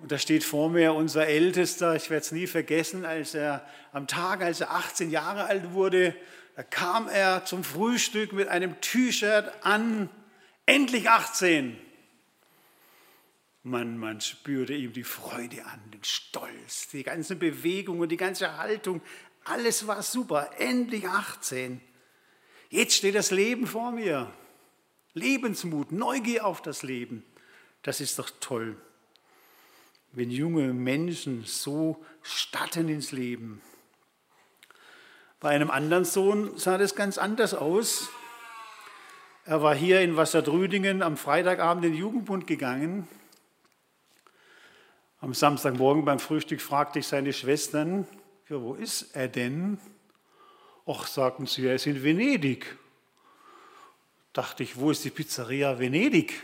Und 0.00 0.10
da 0.10 0.18
steht 0.18 0.44
vor 0.44 0.70
mir 0.70 0.94
unser 0.94 1.26
Ältester, 1.26 1.94
ich 1.94 2.10
werde 2.10 2.24
es 2.24 2.32
nie 2.32 2.46
vergessen, 2.46 3.04
als 3.04 3.34
er 3.34 3.66
am 3.92 4.06
Tag, 4.06 4.40
als 4.40 4.60
er 4.60 4.72
18 4.72 5.10
Jahre 5.10 5.44
alt 5.44 5.72
wurde, 5.72 6.16
da 6.56 6.62
kam 6.62 7.08
er 7.08 7.44
zum 7.44 7.64
Frühstück 7.64 8.32
mit 8.32 8.48
einem 8.48 8.80
T-Shirt 8.80 9.52
an, 9.62 10.08
endlich 10.66 11.08
18. 11.08 11.78
Man, 13.62 13.98
man 13.98 14.20
spürte 14.20 14.72
ihm 14.72 14.92
die 14.92 15.04
Freude 15.04 15.64
an, 15.66 15.80
den 15.92 16.02
Stolz, 16.02 16.88
die 16.88 17.02
ganze 17.02 17.36
Bewegung 17.36 18.00
und 18.00 18.08
die 18.08 18.16
ganze 18.16 18.56
Haltung. 18.56 19.02
Alles 19.44 19.86
war 19.86 20.02
super, 20.02 20.50
endlich 20.58 21.06
18. 21.06 21.80
Jetzt 22.70 22.94
steht 22.94 23.14
das 23.14 23.30
Leben 23.30 23.66
vor 23.66 23.92
mir. 23.92 24.32
Lebensmut, 25.14 25.92
Neugier 25.92 26.46
auf 26.46 26.62
das 26.62 26.82
Leben. 26.82 27.24
Das 27.82 28.00
ist 28.00 28.18
doch 28.18 28.30
toll, 28.40 28.76
wenn 30.12 30.30
junge 30.30 30.72
Menschen 30.72 31.44
so 31.44 32.04
statten 32.22 32.88
ins 32.88 33.12
Leben. 33.12 33.62
Bei 35.40 35.50
einem 35.50 35.70
anderen 35.70 36.04
Sohn 36.04 36.56
sah 36.58 36.76
das 36.76 36.94
ganz 36.94 37.16
anders 37.16 37.54
aus. 37.54 38.10
Er 39.46 39.62
war 39.62 39.74
hier 39.74 40.02
in 40.02 40.16
Wasserdrüdingen 40.16 41.02
am 41.02 41.16
Freitagabend 41.16 41.84
in 41.86 41.92
den 41.92 41.98
Jugendbund 41.98 42.46
gegangen. 42.46 43.08
Am 45.20 45.34
Samstagmorgen 45.34 46.04
beim 46.04 46.18
Frühstück 46.18 46.60
fragte 46.60 46.98
ich 46.98 47.06
seine 47.06 47.32
Schwestern, 47.32 48.06
ja, 48.48 48.60
wo 48.60 48.74
ist 48.74 49.14
er 49.14 49.28
denn? 49.28 49.78
Och, 50.86 51.06
sagten 51.06 51.46
sie, 51.46 51.66
er 51.66 51.76
ist 51.76 51.86
in 51.86 52.02
Venedig 52.02 52.76
dachte 54.32 54.62
ich, 54.62 54.76
wo 54.76 54.90
ist 54.90 55.04
die 55.04 55.10
Pizzeria 55.10 55.78
Venedig? 55.78 56.42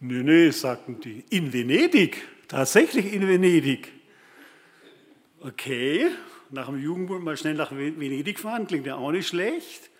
Nee, 0.00 0.22
nee, 0.22 0.50
sagten 0.50 1.00
die, 1.00 1.24
in 1.30 1.52
Venedig, 1.52 2.22
tatsächlich 2.46 3.12
in 3.12 3.26
Venedig. 3.26 3.92
Okay, 5.40 6.08
nach 6.50 6.66
dem 6.66 6.78
Jugendbund 6.78 7.24
mal 7.24 7.36
schnell 7.36 7.54
nach 7.54 7.72
Venedig 7.72 8.38
fahren, 8.38 8.66
klingt 8.66 8.86
ja 8.86 8.96
auch 8.96 9.10
nicht 9.10 9.28
schlecht. 9.28 9.90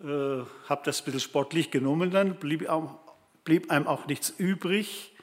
Äh, 0.00 0.04
habe 0.04 0.82
das 0.84 1.00
ein 1.00 1.04
bisschen 1.06 1.20
sportlich 1.20 1.70
genommen 1.70 2.10
dann, 2.10 2.36
blieb, 2.38 2.68
auch, 2.68 2.98
blieb 3.44 3.70
einem 3.70 3.86
auch 3.86 4.06
nichts 4.06 4.30
übrig. 4.30 5.14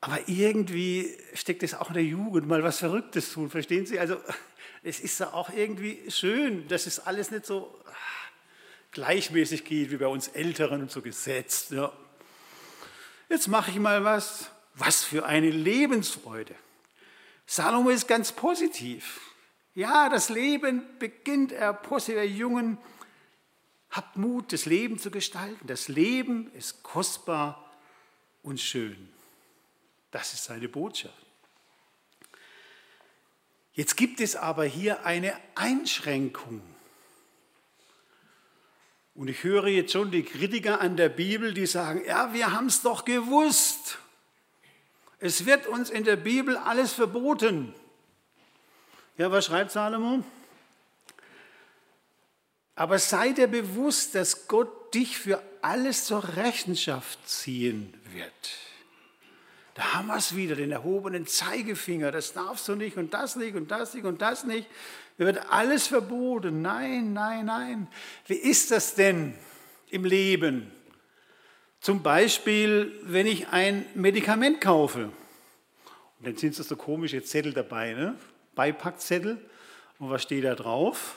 Aber 0.00 0.18
irgendwie 0.26 1.16
steckt 1.34 1.62
es 1.62 1.74
auch 1.74 1.88
in 1.88 1.94
der 1.94 2.04
Jugend, 2.04 2.48
mal 2.48 2.62
was 2.62 2.78
Verrücktes 2.78 3.32
tun, 3.32 3.50
verstehen 3.50 3.86
Sie? 3.86 3.98
Also 3.98 4.16
es 4.82 5.00
ist 5.00 5.20
ja 5.20 5.32
auch 5.32 5.50
irgendwie 5.50 6.10
schön, 6.10 6.66
das 6.68 6.86
ist 6.86 7.00
alles 7.00 7.30
nicht 7.30 7.46
so 7.46 7.72
gleichmäßig 8.92 9.64
geht 9.64 9.90
wie 9.90 9.96
bei 9.96 10.06
uns 10.06 10.28
Älteren 10.28 10.82
und 10.82 10.90
so 10.90 11.02
gesetzt. 11.02 11.72
Ja. 11.72 11.92
Jetzt 13.28 13.48
mache 13.48 13.70
ich 13.70 13.78
mal 13.78 14.04
was. 14.04 14.50
Was 14.74 15.04
für 15.04 15.26
eine 15.26 15.50
Lebensfreude. 15.50 16.54
Salomo 17.46 17.90
ist 17.90 18.08
ganz 18.08 18.32
positiv. 18.32 19.20
Ja, 19.74 20.08
das 20.08 20.28
Leben 20.28 20.82
beginnt 20.98 21.52
er 21.52 21.74
positiv, 21.74 22.16
ihr 22.16 22.26
Jungen. 22.26 22.78
Habt 23.90 24.16
Mut, 24.16 24.52
das 24.52 24.64
Leben 24.64 24.98
zu 24.98 25.10
gestalten. 25.10 25.66
Das 25.66 25.88
Leben 25.88 26.50
ist 26.54 26.82
kostbar 26.82 27.70
und 28.42 28.60
schön. 28.60 29.08
Das 30.10 30.32
ist 30.32 30.44
seine 30.44 30.68
Botschaft. 30.68 31.14
Jetzt 33.74 33.96
gibt 33.96 34.20
es 34.20 34.36
aber 34.36 34.64
hier 34.64 35.04
eine 35.04 35.34
Einschränkung. 35.54 36.62
Und 39.14 39.28
ich 39.28 39.42
höre 39.42 39.66
jetzt 39.66 39.92
schon 39.92 40.10
die 40.10 40.22
Kritiker 40.22 40.80
an 40.80 40.96
der 40.96 41.08
Bibel, 41.08 41.52
die 41.52 41.66
sagen, 41.66 42.02
ja, 42.06 42.32
wir 42.32 42.52
haben 42.52 42.66
es 42.66 42.82
doch 42.82 43.04
gewusst. 43.04 43.98
Es 45.18 45.44
wird 45.44 45.66
uns 45.66 45.90
in 45.90 46.04
der 46.04 46.16
Bibel 46.16 46.56
alles 46.56 46.92
verboten. 46.92 47.74
Ja, 49.18 49.30
was 49.30 49.46
schreibt 49.46 49.70
Salomo? 49.70 50.24
Aber 52.74 52.98
sei 52.98 53.32
dir 53.32 53.48
bewusst, 53.48 54.14
dass 54.14 54.48
Gott 54.48 54.94
dich 54.94 55.18
für 55.18 55.42
alles 55.60 56.06
zur 56.06 56.36
Rechenschaft 56.36 57.28
ziehen 57.28 57.92
wird. 58.12 58.32
Es 60.10 60.36
wieder, 60.36 60.56
den 60.56 60.72
erhobenen 60.72 61.26
Zeigefinger. 61.26 62.12
Das 62.12 62.32
darfst 62.32 62.68
du 62.68 62.74
nicht 62.74 62.96
und 62.96 63.12
das 63.14 63.36
nicht 63.36 63.54
und 63.54 63.70
das 63.70 63.94
nicht 63.94 64.04
und 64.04 64.22
das 64.22 64.44
nicht. 64.44 64.68
Mir 65.18 65.26
wird 65.26 65.50
alles 65.50 65.86
verboten. 65.86 66.62
Nein, 66.62 67.12
nein, 67.12 67.46
nein. 67.46 67.88
Wie 68.26 68.34
ist 68.34 68.70
das 68.70 68.94
denn 68.94 69.34
im 69.90 70.04
Leben? 70.04 70.70
Zum 71.80 72.02
Beispiel, 72.02 72.92
wenn 73.02 73.26
ich 73.26 73.48
ein 73.48 73.84
Medikament 73.94 74.60
kaufe. 74.60 75.10
Und 76.18 76.26
dann 76.26 76.36
sind 76.36 76.54
so 76.54 76.76
komische 76.76 77.22
Zettel 77.24 77.52
dabei, 77.52 77.94
ne? 77.94 78.16
Beipackzettel. 78.54 79.38
Und 79.98 80.10
was 80.10 80.22
steht 80.22 80.44
da 80.44 80.54
drauf? 80.54 81.16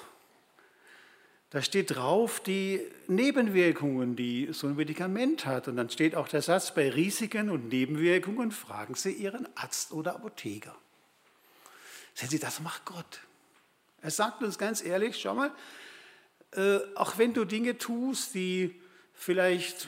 Da 1.51 1.61
steht 1.61 1.95
drauf 1.95 2.39
die 2.39 2.81
Nebenwirkungen, 3.07 4.15
die 4.15 4.49
so 4.51 4.67
ein 4.67 4.75
Medikament 4.75 5.45
hat. 5.45 5.67
Und 5.67 5.77
dann 5.77 5.89
steht 5.89 6.15
auch 6.15 6.27
der 6.27 6.41
Satz, 6.41 6.73
bei 6.73 6.89
Risiken 6.89 7.49
und 7.49 7.69
Nebenwirkungen 7.69 8.51
fragen 8.51 8.95
Sie 8.95 9.11
Ihren 9.11 9.47
Arzt 9.55 9.91
oder 9.91 10.15
Apotheker. 10.15 10.75
Sehen 12.13 12.29
Sie, 12.29 12.39
das 12.39 12.59
macht 12.61 12.85
Gott. 12.85 13.19
Er 14.01 14.11
sagt 14.11 14.43
uns 14.43 14.57
ganz 14.57 14.83
ehrlich, 14.83 15.17
schau 15.19 15.35
mal, 15.35 15.51
äh, 16.51 16.79
auch 16.95 17.17
wenn 17.17 17.33
du 17.33 17.45
Dinge 17.45 17.77
tust, 17.77 18.35
die 18.35 18.79
vielleicht 19.13 19.87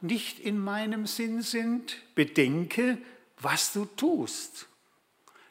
nicht 0.00 0.38
in 0.38 0.58
meinem 0.58 1.06
Sinn 1.06 1.42
sind, 1.42 1.96
bedenke, 2.14 2.98
was 3.38 3.72
du 3.72 3.84
tust. 3.84 4.68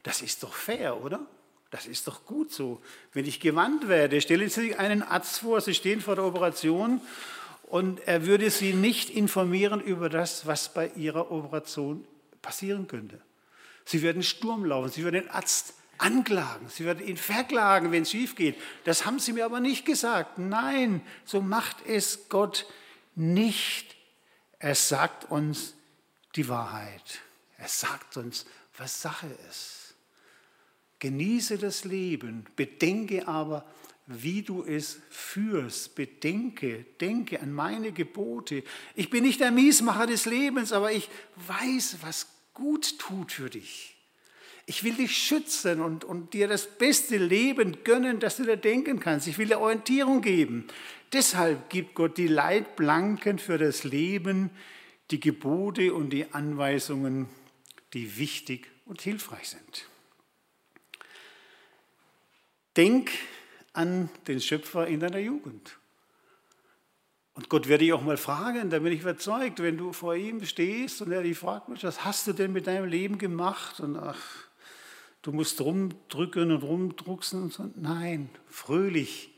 Das 0.04 0.22
ist 0.22 0.44
doch 0.44 0.54
fair, 0.54 1.04
oder? 1.04 1.26
Das 1.70 1.86
ist 1.86 2.08
doch 2.08 2.26
gut 2.26 2.52
so. 2.52 2.82
Wenn 3.14 3.26
ich 3.26 3.40
gewandt 3.40 3.88
werde, 3.88 4.22
stellen 4.22 4.50
Sie 4.50 4.62
sich 4.62 4.80
einen 4.80 5.04
Arzt 5.04 5.40
vor, 5.40 5.60
Sie 5.62 5.74
stehen 5.74 6.02
vor 6.02 6.16
der 6.16 6.26
Operation 6.26 7.02
und 7.64 8.00
er 8.08 8.26
würde 8.26 8.50
Sie 8.50 8.74
nicht 8.74 9.10
informieren 9.10 9.82
über 9.82 10.10
das, 10.10 10.46
was 10.46 10.74
bei 10.74 10.90
Ihrer 10.96 11.32
Operation 11.32 12.06
passieren 12.42 12.88
könnte. 12.88 13.20
Sie 13.84 14.02
werden 14.02 14.24
Sturm 14.24 14.66
laufen, 14.66 14.92
Sie 14.92 15.04
würden 15.04 15.22
den 15.24 15.30
Arzt 15.30 15.74
anklagen, 15.98 16.70
Sie 16.70 16.86
würden 16.86 17.06
ihn 17.06 17.18
verklagen, 17.18 17.92
wenn 17.92 18.04
es 18.04 18.12
schief 18.12 18.36
geht. 18.36 18.56
Das 18.86 19.06
haben 19.06 19.20
Sie 19.20 19.34
mir 19.34 19.46
aber 19.46 19.60
nicht 19.60 19.86
gesagt. 19.86 20.38
Nein, 20.38 21.02
so 21.26 21.42
macht 21.42 21.86
es 21.86 22.30
Gott 22.30 22.66
nicht. 23.16 23.96
Er 24.60 24.76
sagt 24.76 25.30
uns 25.30 25.74
die 26.36 26.48
Wahrheit. 26.48 27.20
Er 27.58 27.68
sagt 27.68 28.18
uns, 28.18 28.46
was 28.78 29.02
Sache 29.02 29.28
ist. 29.50 29.87
Genieße 31.00 31.58
das 31.58 31.86
Leben, 31.86 32.46
bedenke 32.56 33.28
aber, 33.28 33.66
wie 34.08 34.42
du 34.42 34.64
es 34.64 35.00
führst. 35.10 35.96
Bedenke, 35.96 36.86
denke 37.00 37.42
an 37.42 37.52
meine 37.52 37.92
Gebote. 37.92 38.64
Ich 38.96 39.10
bin 39.10 39.24
nicht 39.24 39.40
der 39.40 39.52
Miesmacher 39.52 40.08
des 40.08 40.26
Lebens, 40.26 40.72
aber 40.72 40.92
ich 40.92 41.10
weiß, 41.36 41.98
was 42.02 42.28
gut 42.54 42.98
tut 42.98 43.32
für 43.32 43.50
dich. 43.50 43.96
Ich 44.66 44.84
will 44.84 44.96
dich 44.96 45.18
schützen 45.18 45.80
und, 45.82 46.04
und 46.04 46.34
dir 46.34 46.48
das 46.48 46.68
beste 46.68 47.18
Leben 47.18 47.84
gönnen, 47.84 48.20
das 48.20 48.38
du 48.38 48.44
dir 48.44 48.58
denken 48.58 49.00
kannst. 49.00 49.28
Ich 49.28 49.38
will 49.38 49.48
dir 49.48 49.60
Orientierung 49.60 50.22
geben. 50.22 50.68
Deshalb 51.14 51.70
gibt 51.70 51.96
Gott 51.96 52.18
die 52.18 52.28
Leitplanken 52.28 53.40
für 53.40 53.58
das 53.58 53.86
Leben, 53.86 54.50
die 55.12 55.22
Gebote 55.22 55.94
und 55.94 56.10
die 56.10 56.34
Anweisungen, 56.34 57.30
die 57.94 58.18
wichtig 58.18 58.68
und 58.86 59.02
hilfreich 59.02 59.50
sind. 59.50 59.86
Denk 62.78 63.12
an 63.74 64.10
den 64.28 64.40
Schöpfer 64.40 64.88
in 64.88 65.00
deiner 65.00 65.18
Jugend. 65.18 65.78
Und 67.34 67.50
Gott 67.50 67.68
werde 67.68 67.84
dich 67.84 67.94
auch 67.94 68.04
mal 68.04 68.18
fragen, 68.18 68.70
da 68.70 68.80
bin 68.80 68.94
ich 68.94 69.02
überzeugt, 69.02 69.62
wenn 69.62 69.78
du 69.78 69.94
vor 69.94 70.16
ihm 70.16 70.44
stehst 70.46 71.02
und 71.02 71.12
er 71.12 71.22
dich 71.22 71.38
fragt, 71.38 71.70
was 71.84 72.06
hast 72.06 72.28
du 72.28 72.34
denn 72.34 72.54
mit 72.54 72.68
deinem 72.68 72.88
Leben 72.88 73.18
gemacht? 73.18 73.80
Und 73.80 73.98
ach, 73.98 74.18
du 75.22 75.32
musst 75.32 75.62
rumdrücken 75.62 76.52
und 76.52 76.64
rumdrucksen 76.64 77.44
und 77.44 77.54
so. 77.54 77.70
Nein, 77.76 78.30
fröhlich 78.48 79.32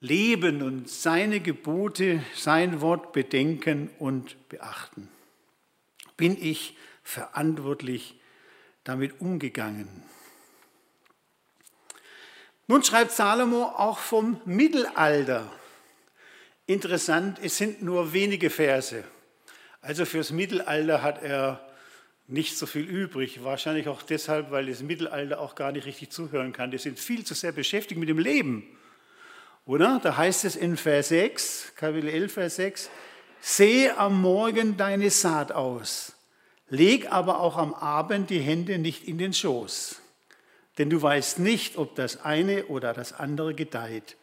leben 0.00 0.62
und 0.62 0.88
seine 0.88 1.40
Gebote, 1.40 2.22
sein 2.34 2.80
Wort 2.80 3.12
bedenken 3.12 3.88
und 3.98 4.48
beachten. 4.48 5.08
Bin 6.16 6.36
ich 6.38 6.76
verantwortlich 7.02 8.20
damit 8.84 9.20
umgegangen? 9.20 10.02
Nun 12.72 12.82
schreibt 12.82 13.12
Salomo 13.12 13.64
auch 13.64 13.98
vom 13.98 14.40
Mittelalter. 14.46 15.52
Interessant, 16.64 17.38
es 17.42 17.58
sind 17.58 17.82
nur 17.82 18.14
wenige 18.14 18.48
Verse. 18.48 19.04
Also 19.82 20.06
fürs 20.06 20.30
Mittelalter 20.30 21.02
hat 21.02 21.22
er 21.22 21.60
nicht 22.28 22.56
so 22.56 22.64
viel 22.64 22.86
übrig. 22.88 23.44
Wahrscheinlich 23.44 23.88
auch 23.88 24.00
deshalb, 24.00 24.50
weil 24.52 24.68
das 24.68 24.80
Mittelalter 24.80 25.38
auch 25.38 25.54
gar 25.54 25.70
nicht 25.70 25.84
richtig 25.84 26.12
zuhören 26.12 26.54
kann. 26.54 26.70
Die 26.70 26.78
sind 26.78 26.98
viel 26.98 27.26
zu 27.26 27.34
sehr 27.34 27.52
beschäftigt 27.52 28.00
mit 28.00 28.08
dem 28.08 28.18
Leben. 28.18 28.66
Oder? 29.66 30.00
Da 30.02 30.16
heißt 30.16 30.46
es 30.46 30.56
in 30.56 30.78
Vers 30.78 31.08
6, 31.08 31.74
Kapitel 31.76 32.08
11, 32.08 32.32
Vers 32.32 32.56
6, 32.56 32.88
sehe 33.42 33.98
am 33.98 34.18
Morgen 34.22 34.78
deine 34.78 35.10
Saat 35.10 35.52
aus, 35.52 36.14
leg 36.70 37.12
aber 37.12 37.40
auch 37.40 37.58
am 37.58 37.74
Abend 37.74 38.30
die 38.30 38.40
Hände 38.40 38.78
nicht 38.78 39.06
in 39.06 39.18
den 39.18 39.34
Schoß. 39.34 40.01
Denn 40.78 40.90
du 40.90 41.00
weißt 41.00 41.38
nicht, 41.38 41.76
ob 41.76 41.94
das 41.94 42.24
eine 42.24 42.66
oder 42.66 42.94
das 42.94 43.12
andere 43.12 43.54
gedeiht 43.54 44.16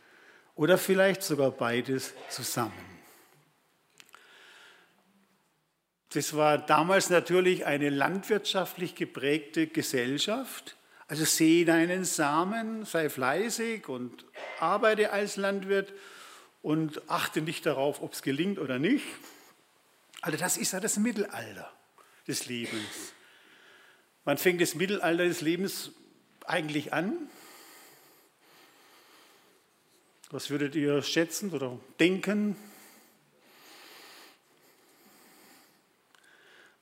oder 0.56 0.78
vielleicht 0.78 1.22
sogar 1.24 1.52
beides 1.52 2.14
zusammen. 2.30 2.74
Das 6.14 6.36
war 6.36 6.58
damals 6.58 7.12
natürlich 7.12 7.68
eine 7.68 7.90
landwirtschaftlich 7.90 8.96
geprägte 8.96 9.68
Gesellschaft. 9.68 10.76
Also 11.08 11.24
sehe 11.24 11.66
deinen 11.66 12.04
Samen, 12.04 12.84
sei 12.84 13.10
fleißig 13.10 13.88
und 13.88 14.26
arbeite 14.60 15.12
als 15.12 15.38
Landwirt 15.38 15.94
und 16.62 17.10
achte 17.10 17.42
nicht 17.42 17.66
darauf, 17.66 18.02
ob 18.02 18.14
es 18.14 18.22
gelingt 18.22 18.60
oder 18.60 18.80
nicht. 18.80 19.06
Also 20.22 20.38
das 20.38 20.58
ist 20.58 20.74
ja 20.74 20.80
das 20.80 20.98
Mittelalter 20.98 21.72
des 22.28 22.48
Lebens. 22.48 23.14
Man 24.26 24.38
fängt 24.38 24.62
das 24.62 24.76
Mittelalter 24.76 25.26
des 25.26 25.42
Lebens 25.42 25.92
eigentlich 26.50 26.94
an? 26.94 27.16
Was 30.32 30.50
würdet 30.50 30.76
ihr 30.76 31.02
schätzen 31.02 31.52
oder 31.54 31.80
denken? 32.00 32.56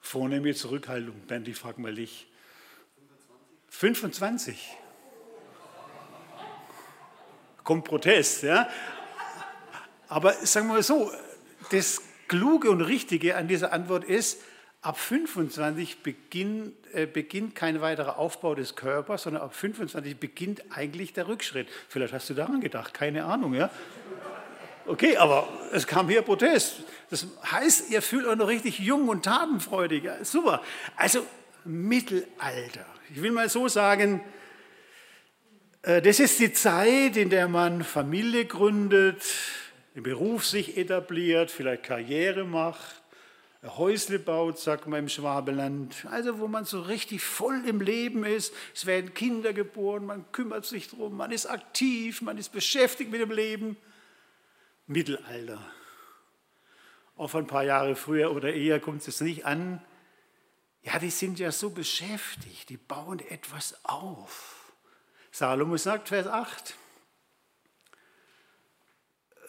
Vornehme 0.01 0.53
Zurückhaltung. 0.53 1.19
Bernd, 1.27 1.47
ich 1.47 1.57
frage 1.57 1.81
mal 1.81 1.93
dich. 1.93 2.27
25. 3.69 4.19
25. 4.19 4.77
Kommt 7.63 7.83
Protest, 7.83 8.43
ja? 8.43 8.69
Aber 10.07 10.33
sagen 10.33 10.67
wir 10.67 10.75
mal 10.75 10.83
so, 10.83 11.11
das 11.71 12.01
Kluge 12.29 12.71
und 12.71 12.81
Richtige 12.81 13.35
an 13.35 13.49
dieser 13.49 13.73
Antwort 13.73 14.05
ist, 14.05 14.41
Ab 14.87 14.97
25 14.97 15.97
beginnt, 16.01 16.73
äh, 16.93 17.05
beginnt 17.05 17.55
kein 17.55 17.81
weiterer 17.81 18.17
Aufbau 18.17 18.55
des 18.55 18.77
Körpers, 18.77 19.23
sondern 19.23 19.43
ab 19.43 19.53
25 19.53 20.15
beginnt 20.15 20.63
eigentlich 20.69 21.11
der 21.11 21.27
Rückschritt. 21.27 21.67
Vielleicht 21.89 22.13
hast 22.13 22.29
du 22.29 22.33
daran 22.33 22.61
gedacht, 22.61 22.93
keine 22.93 23.25
Ahnung, 23.25 23.53
ja? 23.53 23.69
Okay, 24.85 25.17
aber 25.17 25.49
es 25.73 25.87
kam 25.87 26.07
hier 26.07 26.21
Protest. 26.21 26.83
Das 27.09 27.27
heißt, 27.51 27.89
ihr 27.89 28.01
fühlt 28.01 28.25
euch 28.25 28.37
noch 28.37 28.47
richtig 28.47 28.79
jung 28.79 29.09
und 29.09 29.25
tatenfreudig. 29.25 30.05
Ja, 30.05 30.23
super. 30.23 30.61
Also 30.95 31.27
Mittelalter. 31.65 32.85
Ich 33.13 33.21
will 33.21 33.31
mal 33.31 33.49
so 33.49 33.67
sagen, 33.67 34.23
äh, 35.81 36.01
das 36.01 36.21
ist 36.21 36.39
die 36.39 36.53
Zeit, 36.53 37.17
in 37.17 37.29
der 37.29 37.49
man 37.49 37.83
Familie 37.83 38.45
gründet, 38.45 39.21
im 39.95 40.03
Beruf 40.03 40.45
sich 40.45 40.77
etabliert, 40.77 41.51
vielleicht 41.51 41.83
Karriere 41.83 42.45
macht, 42.45 43.01
Häusle 43.63 44.19
baut, 44.19 44.59
sagt 44.59 44.87
man 44.87 44.99
im 44.99 45.09
Schwabeland. 45.09 46.05
Also 46.09 46.39
wo 46.39 46.47
man 46.47 46.65
so 46.65 46.81
richtig 46.81 47.23
voll 47.23 47.65
im 47.65 47.81
Leben 47.81 48.23
ist. 48.23 48.53
Es 48.73 48.85
werden 48.85 49.13
Kinder 49.13 49.53
geboren, 49.53 50.05
man 50.05 50.31
kümmert 50.31 50.65
sich 50.65 50.89
darum, 50.89 51.17
man 51.17 51.31
ist 51.31 51.47
aktiv, 51.47 52.21
man 52.21 52.37
ist 52.37 52.49
beschäftigt 52.49 53.11
mit 53.11 53.19
dem 53.19 53.31
Leben. 53.31 53.77
Mittelalter. 54.85 55.59
Auf 57.15 57.35
ein 57.35 57.47
paar 57.47 57.63
Jahre 57.63 57.95
früher 57.95 58.31
oder 58.31 58.53
eher 58.53 58.79
kommt 58.79 59.07
es 59.07 59.21
nicht 59.21 59.45
an. 59.45 59.81
Ja, 60.83 60.99
die 60.99 61.09
sind 61.09 61.39
ja 61.39 61.51
so 61.51 61.71
beschäftigt, 61.71 62.69
die 62.69 62.77
bauen 62.77 63.19
etwas 63.19 63.75
auf. 63.83 64.71
Salomo 65.31 65.77
sagt, 65.77 66.09
Vers 66.09 66.27
8. 66.27 66.75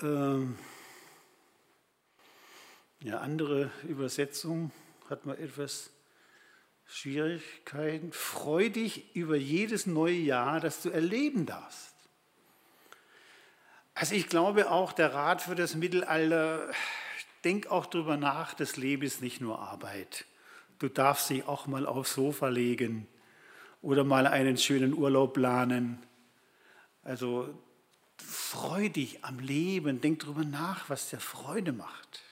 Ähm, 0.00 0.58
ja, 3.00 3.18
andere 3.18 3.70
Übersetzung 3.84 4.72
hat 5.08 5.24
man 5.24 5.38
etwas 5.38 5.90
Schwierigkeiten. 6.86 8.12
Freu 8.12 8.70
dich 8.70 9.14
über 9.14 9.36
jedes 9.36 9.86
neue 9.86 10.16
Jahr, 10.16 10.60
das 10.60 10.82
du 10.82 10.90
erleben 10.90 11.46
darfst. 11.46 11.94
Also 13.94 14.14
ich 14.14 14.28
glaube 14.28 14.70
auch, 14.70 14.92
der 14.92 15.12
Rat 15.12 15.42
für 15.42 15.54
das 15.54 15.74
Mittelalter, 15.74 16.70
denk 17.44 17.66
auch 17.68 17.86
darüber 17.86 18.16
nach, 18.16 18.54
das 18.54 18.76
Leben 18.76 19.02
ist 19.02 19.20
nicht 19.22 19.40
nur 19.40 19.58
Arbeit. 19.58 20.24
Du 20.78 20.88
darfst 20.88 21.30
dich 21.30 21.46
auch 21.46 21.66
mal 21.66 21.86
aufs 21.86 22.14
Sofa 22.14 22.48
legen 22.48 23.08
oder 23.82 24.04
mal 24.04 24.26
einen 24.26 24.56
schönen 24.56 24.94
Urlaub 24.94 25.34
planen. 25.34 25.98
Also 27.02 27.52
freu 28.16 28.88
dich 28.88 29.24
am 29.24 29.40
Leben, 29.40 30.00
denk 30.00 30.20
darüber 30.20 30.44
nach, 30.44 30.88
was 30.88 31.10
dir 31.10 31.20
Freude 31.20 31.72
macht. 31.72 32.27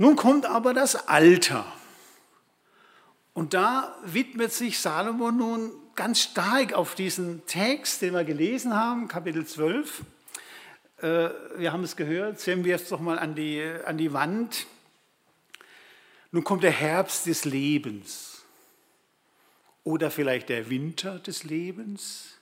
Nun 0.00 0.14
kommt 0.14 0.46
aber 0.46 0.74
das 0.74 1.08
Alter. 1.08 1.66
Und 3.34 3.52
da 3.52 3.96
widmet 4.04 4.52
sich 4.52 4.78
Salomo 4.78 5.32
nun 5.32 5.72
ganz 5.96 6.20
stark 6.20 6.72
auf 6.72 6.94
diesen 6.94 7.44
Text, 7.46 8.00
den 8.02 8.14
wir 8.14 8.22
gelesen 8.22 8.74
haben, 8.74 9.08
Kapitel 9.08 9.44
12. 9.44 10.02
Äh, 10.98 11.30
wir 11.56 11.72
haben 11.72 11.82
es 11.82 11.96
gehört, 11.96 12.38
sehen 12.38 12.64
wir 12.64 12.76
es 12.76 12.88
doch 12.88 13.00
mal 13.00 13.18
an 13.18 13.34
die, 13.34 13.60
an 13.84 13.98
die 13.98 14.12
Wand. 14.12 14.68
Nun 16.30 16.44
kommt 16.44 16.62
der 16.62 16.70
Herbst 16.70 17.26
des 17.26 17.44
Lebens 17.44 18.44
oder 19.82 20.12
vielleicht 20.12 20.48
der 20.48 20.70
Winter 20.70 21.18
des 21.18 21.42
Lebens. 21.42 22.37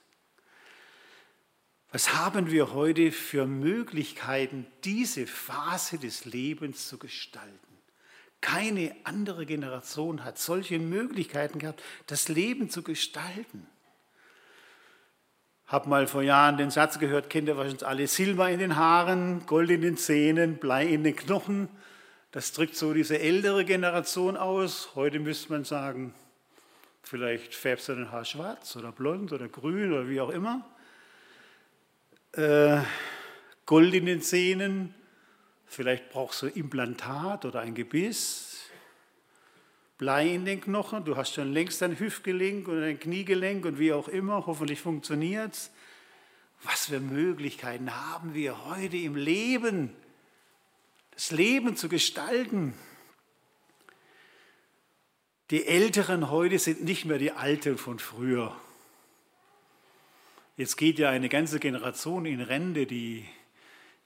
Was 1.97 2.13
haben 2.13 2.51
wir 2.51 2.73
heute 2.73 3.11
für 3.11 3.47
Möglichkeiten, 3.47 4.67
diese 4.83 5.25
Phase 5.25 5.97
des 5.97 6.25
Lebens 6.25 6.87
zu 6.87 6.99
gestalten? 6.99 7.57
Keine 8.39 8.95
andere 9.03 9.47
Generation 9.47 10.23
hat 10.23 10.37
solche 10.37 10.77
Möglichkeiten 10.77 11.57
gehabt, 11.57 11.81
das 12.05 12.27
Leben 12.27 12.69
zu 12.69 12.83
gestalten. 12.83 13.65
Hab 15.65 15.87
mal 15.87 16.05
vor 16.05 16.21
Jahren 16.21 16.57
den 16.57 16.69
Satz 16.69 16.99
gehört, 16.99 17.31
kennt 17.31 17.47
ihr 17.47 17.57
wahrscheinlich 17.57 17.87
alle, 17.87 18.05
Silber 18.05 18.47
in 18.51 18.59
den 18.59 18.75
Haaren, 18.75 19.47
Gold 19.47 19.71
in 19.71 19.81
den 19.81 19.97
Zähnen, 19.97 20.57
Blei 20.57 20.85
in 20.85 21.03
den 21.03 21.15
Knochen. 21.15 21.67
Das 22.31 22.53
drückt 22.53 22.75
so 22.75 22.93
diese 22.93 23.17
ältere 23.17 23.65
Generation 23.65 24.37
aus. 24.37 24.91
Heute 24.93 25.17
müsste 25.19 25.51
man 25.51 25.63
sagen, 25.63 26.13
vielleicht 27.01 27.55
färbst 27.55 27.89
du 27.89 27.95
dein 27.95 28.11
Haar 28.11 28.23
schwarz 28.23 28.75
oder 28.75 28.91
blond 28.91 29.33
oder 29.33 29.47
grün 29.47 29.91
oder 29.93 30.07
wie 30.07 30.21
auch 30.21 30.29
immer. 30.29 30.63
Äh, 32.37 32.83
Gold 33.65 33.93
in 33.93 34.05
den 34.05 34.21
Zähnen, 34.21 34.93
Vielleicht 35.69 36.09
brauchst 36.09 36.41
du 36.41 36.47
Implantat 36.47 37.45
oder 37.45 37.59
ein 37.59 37.75
Gebiss, 37.75 38.53
Blei 39.97 40.27
in 40.29 40.45
den 40.45 40.61
Knochen, 40.61 41.03
du 41.03 41.17
hast 41.17 41.33
schon 41.33 41.51
längst 41.51 41.81
dein 41.81 41.99
Hüftgelenk 41.99 42.67
oder 42.67 42.81
dein 42.81 42.99
Kniegelenk 42.99 43.65
und 43.65 43.79
wie 43.79 43.91
auch 43.91 44.07
immer, 44.07 44.45
hoffentlich 44.45 44.79
funktioniert 44.79 45.53
es. 45.53 45.71
Was 46.63 46.85
für 46.85 46.99
Möglichkeiten 46.99 47.93
haben 47.93 48.33
wir 48.33 48.65
heute 48.65 48.97
im 48.97 49.15
Leben, 49.15 49.93
das 51.11 51.31
Leben 51.31 51.75
zu 51.75 51.89
gestalten? 51.89 52.73
Die 55.49 55.65
Älteren 55.65 56.29
heute 56.29 56.59
sind 56.59 56.83
nicht 56.83 57.05
mehr 57.05 57.17
die 57.17 57.31
Alten 57.31 57.77
von 57.77 57.99
früher. 57.99 58.55
Jetzt 60.57 60.75
geht 60.75 60.97
ja 60.97 61.11
eine 61.11 61.29
ganze 61.29 61.59
Generation 61.59 62.25
in 62.25 62.41
Rente, 62.41 62.87
die 62.87 63.23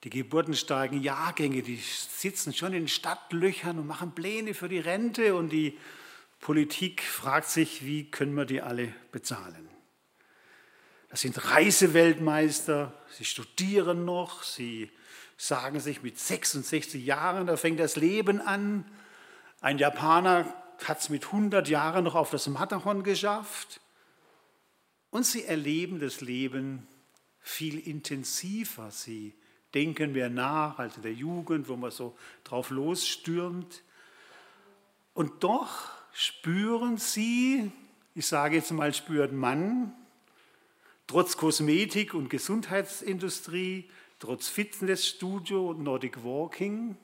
die 0.04 0.10
geburtenstarken 0.10 1.02
Jahrgänge, 1.02 1.62
die 1.62 1.78
sitzen 1.78 2.54
schon 2.54 2.74
in 2.74 2.90
Stadtlöchern 2.90 3.80
und 3.80 3.88
machen 3.88 4.14
Pläne 4.14 4.54
für 4.54 4.68
die 4.68 4.80
Rente 4.80 5.34
und 5.36 5.50
die 5.50 5.78
Politik 6.42 7.04
fragt 7.04 7.48
sich, 7.48 7.86
wie 7.86 8.12
können 8.12 8.34
wir 8.34 8.46
die 8.46 8.62
alle 8.62 8.94
bezahlen. 9.14 9.70
Das 11.10 11.22
sind 11.22 11.52
Reiseweltmeister, 11.52 12.94
sie 13.12 13.26
studieren 13.26 14.04
noch, 14.04 14.44
sie 14.44 14.92
sagen 15.38 15.80
sich 15.80 16.02
mit 16.02 16.20
66 16.20 17.06
Jahren, 17.06 17.48
da 17.48 17.56
fängt 17.56 17.80
das 17.80 17.96
Leben 17.96 18.42
an. 18.42 18.84
Ein 19.62 19.78
Japaner 19.78 20.54
hat 20.84 21.00
es 21.00 21.10
mit 21.10 21.28
100 21.28 21.70
Jahren 21.70 22.04
noch 22.04 22.16
auf 22.16 22.30
das 22.30 22.48
Matterhorn 22.48 23.04
geschafft. 23.04 23.80
Und 25.12 25.26
sie 25.26 25.44
erleben 25.44 26.00
das 26.00 26.22
Leben 26.22 26.88
viel 27.42 27.80
intensiver. 27.80 28.92
Sie 28.92 29.34
denken 29.74 30.14
wir 30.14 30.30
nach, 30.30 30.80
also 30.80 30.98
in 30.98 31.02
der 31.04 31.14
Jugend, 31.14 31.68
wo 31.68 31.76
man 31.76 31.92
so 31.92 32.18
drauf 32.44 32.70
losstürmt. 32.70 33.84
Und 35.14 35.44
doch 35.44 35.90
spüren 36.14 36.98
sie, 36.98 37.72
ich 38.16 38.26
sage 38.26 38.56
jetzt 38.56 38.72
mal, 38.72 38.94
spürt 38.94 39.34
man, 39.34 39.94
trotz 41.08 41.36
Kosmetik 41.36 42.14
und 42.14 42.30
Gesundheitsindustrie, 42.30 43.90
trotz 44.20 44.48
Fitnessstudio 44.48 45.72
und 45.72 45.84
Nordic 45.84 46.24
Walking, 46.24 46.96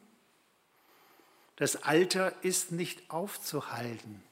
das 1.58 1.84
Alter 1.84 2.34
ist 2.44 2.72
nicht 2.72 3.10
aufzuhalten. 3.10 4.24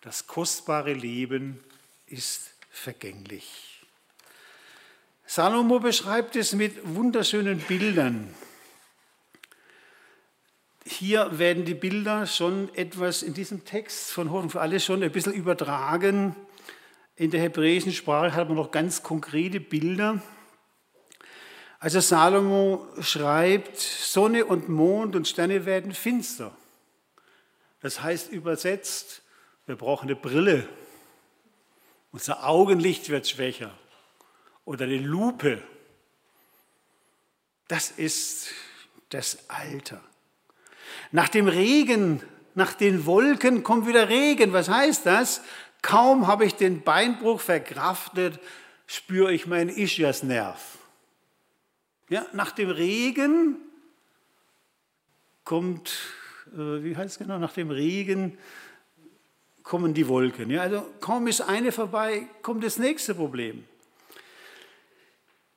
Das 0.00 0.26
kostbare 0.26 0.94
Leben 0.94 1.62
ist 2.06 2.55
vergänglich. 2.76 3.86
Salomo 5.26 5.80
beschreibt 5.80 6.36
es 6.36 6.52
mit 6.52 6.76
wunderschönen 6.84 7.58
Bildern. 7.58 8.32
Hier 10.84 11.36
werden 11.38 11.64
die 11.64 11.74
Bilder 11.74 12.26
schon 12.26 12.72
etwas 12.76 13.22
in 13.22 13.34
diesem 13.34 13.64
Text 13.64 14.12
von 14.12 14.30
Hoffnung 14.30 14.50
für 14.50 14.60
alle 14.60 14.78
schon 14.78 15.02
ein 15.02 15.10
bisschen 15.10 15.32
übertragen. 15.32 16.36
In 17.16 17.32
der 17.32 17.40
hebräischen 17.40 17.92
Sprache 17.92 18.34
hat 18.34 18.48
man 18.48 18.56
noch 18.56 18.70
ganz 18.70 19.02
konkrete 19.02 19.58
Bilder. 19.58 20.22
Also 21.80 22.00
Salomo 22.00 22.86
schreibt, 23.00 23.78
Sonne 23.78 24.44
und 24.44 24.68
Mond 24.68 25.16
und 25.16 25.26
Sterne 25.26 25.66
werden 25.66 25.92
finster. 25.92 26.56
Das 27.80 28.02
heißt 28.02 28.30
übersetzt, 28.30 29.22
wir 29.66 29.76
brauchen 29.76 30.06
eine 30.06 30.16
Brille. 30.16 30.68
Unser 32.16 32.48
Augenlicht 32.48 33.10
wird 33.10 33.28
schwächer 33.28 33.70
oder 34.64 34.86
eine 34.86 34.96
Lupe. 34.96 35.62
Das 37.68 37.90
ist 37.90 38.48
das 39.10 39.50
Alter. 39.50 40.00
Nach 41.12 41.28
dem 41.28 41.46
Regen, 41.46 42.22
nach 42.54 42.72
den 42.72 43.04
Wolken 43.04 43.62
kommt 43.62 43.86
wieder 43.86 44.08
Regen. 44.08 44.54
Was 44.54 44.70
heißt 44.70 45.04
das? 45.04 45.42
Kaum 45.82 46.26
habe 46.26 46.46
ich 46.46 46.54
den 46.54 46.80
Beinbruch 46.80 47.38
verkraftet, 47.38 48.40
spüre 48.86 49.30
ich 49.34 49.46
meinen 49.46 49.68
Ischiasnerv. 49.68 50.78
Ja, 52.08 52.24
nach 52.32 52.52
dem 52.52 52.70
Regen 52.70 53.56
kommt, 55.44 55.90
äh, 56.54 56.82
wie 56.82 56.96
heißt 56.96 57.10
es 57.10 57.18
genau, 57.18 57.38
nach 57.38 57.52
dem 57.52 57.70
Regen 57.70 58.38
kommen 59.66 59.94
die 59.94 60.06
Wolken. 60.06 60.48
Ja, 60.48 60.62
also 60.62 60.86
kaum 61.00 61.26
ist 61.26 61.40
eine 61.40 61.72
vorbei, 61.72 62.28
kommt 62.40 62.62
das 62.62 62.78
nächste 62.78 63.16
Problem. 63.16 63.66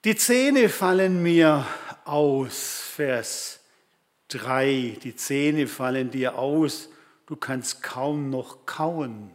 Die 0.03 0.15
Zähne 0.15 0.67
fallen 0.67 1.21
mir 1.21 1.67
aus, 2.05 2.79
Vers 2.95 3.59
3. 4.29 4.97
Die 5.03 5.15
Zähne 5.15 5.67
fallen 5.67 6.09
dir 6.09 6.39
aus, 6.39 6.89
du 7.27 7.35
kannst 7.35 7.83
kaum 7.83 8.31
noch 8.31 8.65
kauen. 8.65 9.29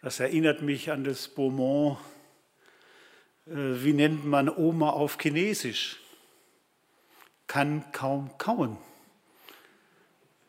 Das 0.00 0.18
erinnert 0.18 0.62
mich 0.62 0.90
an 0.90 1.04
das 1.04 1.28
Beaumont. 1.28 1.98
Äh, 3.46 3.84
wie 3.84 3.92
nennt 3.92 4.24
man 4.24 4.48
Oma 4.48 4.88
auf 4.90 5.18
Chinesisch? 5.20 6.00
Kann 7.48 7.84
kaum 7.92 8.30
kauen. 8.38 8.78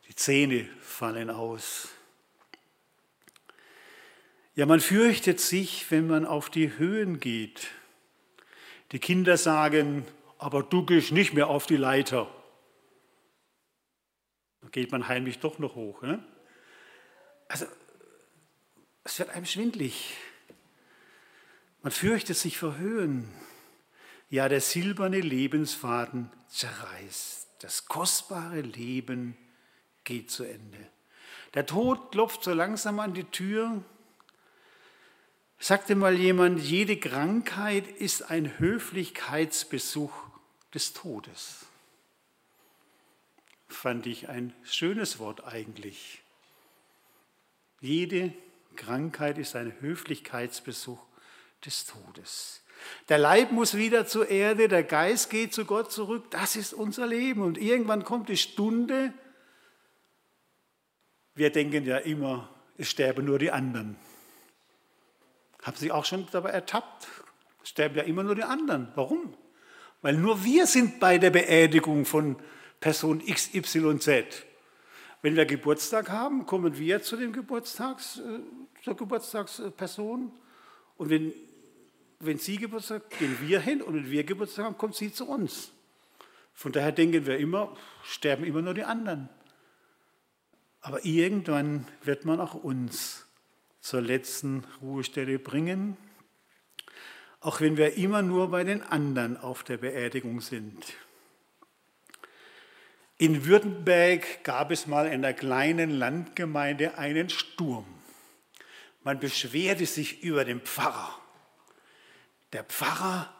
Die 0.08 0.14
Zähne 0.14 0.66
fallen 0.80 1.28
aus. 1.28 1.90
Ja, 4.56 4.64
man 4.64 4.80
fürchtet 4.80 5.38
sich, 5.38 5.90
wenn 5.90 6.06
man 6.06 6.24
auf 6.24 6.48
die 6.48 6.78
Höhen 6.78 7.20
geht. 7.20 7.68
Die 8.92 8.98
Kinder 8.98 9.36
sagen, 9.36 10.06
aber 10.38 10.62
du 10.62 10.86
gehst 10.86 11.12
nicht 11.12 11.34
mehr 11.34 11.48
auf 11.48 11.66
die 11.66 11.76
Leiter. 11.76 12.26
Dann 14.62 14.70
geht 14.70 14.92
man 14.92 15.08
heimlich 15.08 15.40
doch 15.40 15.58
noch 15.58 15.74
hoch. 15.74 16.00
Ne? 16.00 16.24
Also, 17.48 17.66
es 19.04 19.18
wird 19.18 19.28
einem 19.28 19.44
schwindlig. 19.44 20.14
Man 21.82 21.92
fürchtet 21.92 22.38
sich 22.38 22.56
vor 22.56 22.78
Höhen. 22.78 23.30
Ja, 24.30 24.48
der 24.48 24.62
silberne 24.62 25.20
Lebensfaden 25.20 26.32
zerreißt. 26.48 27.46
Das 27.60 27.88
kostbare 27.88 28.62
Leben 28.62 29.36
geht 30.04 30.30
zu 30.30 30.44
Ende. 30.44 30.78
Der 31.52 31.66
Tod 31.66 32.10
klopft 32.10 32.42
so 32.42 32.54
langsam 32.54 33.00
an 33.00 33.12
die 33.12 33.24
Tür 33.24 33.84
Sagte 35.58 35.94
mal 35.94 36.14
jemand, 36.14 36.60
jede 36.60 36.98
Krankheit 36.98 37.86
ist 37.86 38.30
ein 38.30 38.58
Höflichkeitsbesuch 38.58 40.12
des 40.74 40.92
Todes. 40.92 41.66
Fand 43.68 44.06
ich 44.06 44.28
ein 44.28 44.52
schönes 44.62 45.18
Wort 45.18 45.44
eigentlich. 45.44 46.22
Jede 47.80 48.32
Krankheit 48.76 49.38
ist 49.38 49.56
ein 49.56 49.74
Höflichkeitsbesuch 49.80 51.00
des 51.64 51.86
Todes. 51.86 52.62
Der 53.08 53.18
Leib 53.18 53.52
muss 53.52 53.74
wieder 53.76 54.06
zur 54.06 54.28
Erde, 54.28 54.68
der 54.68 54.82
Geist 54.82 55.30
geht 55.30 55.54
zu 55.54 55.64
Gott 55.64 55.90
zurück. 55.90 56.30
Das 56.30 56.56
ist 56.56 56.74
unser 56.74 57.06
Leben. 57.06 57.42
Und 57.42 57.58
irgendwann 57.58 58.04
kommt 58.04 58.28
die 58.28 58.36
Stunde, 58.36 59.12
wir 61.34 61.50
denken 61.50 61.84
ja 61.84 61.98
immer, 61.98 62.48
es 62.78 62.90
sterben 62.90 63.26
nur 63.26 63.38
die 63.38 63.50
anderen. 63.50 63.96
Haben 65.66 65.76
Sie 65.78 65.90
auch 65.90 66.04
schon 66.04 66.28
dabei 66.30 66.50
ertappt? 66.50 67.08
Sterben 67.64 67.96
ja 67.96 68.04
immer 68.04 68.22
nur 68.22 68.36
die 68.36 68.44
anderen. 68.44 68.86
Warum? 68.94 69.34
Weil 70.00 70.14
nur 70.14 70.44
wir 70.44 70.64
sind 70.64 71.00
bei 71.00 71.18
der 71.18 71.30
Beerdigung 71.30 72.04
von 72.04 72.36
Person 72.78 73.20
XYZ. 73.26 74.44
Wenn 75.22 75.34
wir 75.34 75.44
Geburtstag 75.44 76.08
haben, 76.08 76.46
kommen 76.46 76.78
wir 76.78 77.02
zu 77.02 77.16
dem 77.16 77.32
Geburtstags, 77.32 78.18
äh, 78.20 78.38
zur 78.84 78.96
Geburtstagsperson. 78.96 80.30
Und 80.98 81.10
wenn, 81.10 81.32
wenn 82.20 82.38
sie 82.38 82.58
Geburtstag 82.58 83.10
gehen 83.18 83.36
wir 83.40 83.58
hin 83.58 83.82
und 83.82 83.96
wenn 83.96 84.08
wir 84.08 84.22
Geburtstag 84.22 84.66
haben, 84.66 84.78
kommt 84.78 84.94
sie 84.94 85.12
zu 85.12 85.26
uns. 85.26 85.72
Von 86.54 86.70
daher 86.70 86.92
denken 86.92 87.26
wir 87.26 87.38
immer, 87.38 87.76
sterben 88.04 88.44
immer 88.44 88.62
nur 88.62 88.74
die 88.74 88.84
anderen. 88.84 89.28
Aber 90.80 91.04
irgendwann 91.04 91.88
wird 92.04 92.24
man 92.24 92.38
auch 92.38 92.54
uns 92.54 93.25
zur 93.86 94.00
letzten 94.00 94.64
Ruhestelle 94.82 95.38
bringen, 95.38 95.96
auch 97.38 97.60
wenn 97.60 97.76
wir 97.76 97.96
immer 97.96 98.20
nur 98.20 98.50
bei 98.50 98.64
den 98.64 98.82
anderen 98.82 99.36
auf 99.36 99.62
der 99.62 99.76
Beerdigung 99.76 100.40
sind. 100.40 100.94
In 103.16 103.46
Württemberg 103.46 104.42
gab 104.42 104.72
es 104.72 104.88
mal 104.88 105.06
in 105.06 105.24
einer 105.24 105.34
kleinen 105.34 105.90
Landgemeinde 105.90 106.98
einen 106.98 107.30
Sturm. 107.30 107.86
Man 109.04 109.20
beschwerte 109.20 109.86
sich 109.86 110.20
über 110.24 110.44
den 110.44 110.60
Pfarrer. 110.60 111.16
Der 112.52 112.64
Pfarrer 112.64 113.32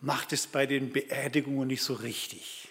macht 0.00 0.32
es 0.32 0.46
bei 0.46 0.64
den 0.64 0.94
Beerdigungen 0.94 1.68
nicht 1.68 1.82
so 1.82 1.92
richtig. 1.92 2.68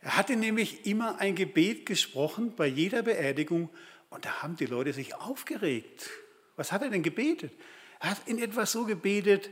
Er 0.00 0.16
hatte 0.16 0.34
nämlich 0.34 0.86
immer 0.86 1.18
ein 1.18 1.34
Gebet 1.34 1.84
gesprochen 1.84 2.56
bei 2.56 2.66
jeder 2.66 3.02
Beerdigung 3.02 3.68
und 4.10 4.24
da 4.24 4.42
haben 4.42 4.56
die 4.56 4.66
Leute 4.66 4.92
sich 4.92 5.14
aufgeregt. 5.14 6.08
Was 6.56 6.72
hat 6.72 6.82
er 6.82 6.90
denn 6.90 7.02
gebetet? 7.02 7.52
Er 8.00 8.10
hat 8.10 8.22
in 8.26 8.38
etwas 8.38 8.72
so 8.72 8.84
gebetet, 8.84 9.50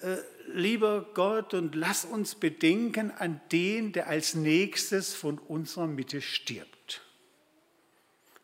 äh, 0.00 0.16
lieber 0.48 1.10
Gott, 1.14 1.54
und 1.54 1.74
lass 1.74 2.04
uns 2.04 2.34
bedenken 2.34 3.10
an 3.10 3.40
den, 3.50 3.92
der 3.92 4.08
als 4.08 4.34
nächstes 4.34 5.14
von 5.14 5.38
unserer 5.38 5.86
Mitte 5.86 6.20
stirbt. 6.20 7.02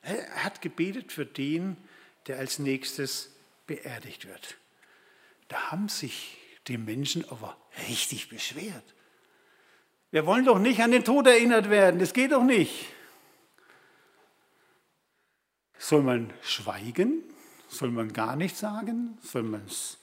Er 0.02 0.44
hat 0.44 0.62
gebetet 0.62 1.12
für 1.12 1.26
den, 1.26 1.76
der 2.26 2.38
als 2.38 2.58
nächstes 2.58 3.34
beerdigt 3.66 4.26
wird. 4.26 4.56
Da 5.48 5.70
haben 5.70 5.88
sich 5.88 6.36
die 6.66 6.78
Menschen 6.78 7.28
aber 7.30 7.56
richtig 7.88 8.28
beschwert. 8.28 8.94
Wir 10.10 10.26
wollen 10.26 10.44
doch 10.44 10.58
nicht 10.58 10.80
an 10.80 10.90
den 10.90 11.04
Tod 11.04 11.26
erinnert 11.26 11.68
werden, 11.68 12.00
das 12.00 12.12
geht 12.12 12.32
doch 12.32 12.44
nicht. 12.44 12.86
Soll 15.78 16.02
man 16.02 16.32
schweigen? 16.42 17.22
Soll 17.68 17.90
man 17.90 18.12
gar 18.12 18.36
nichts 18.36 18.60
sagen? 18.60 19.18
Soll 19.22 19.44
man 19.44 19.62
es 19.66 19.98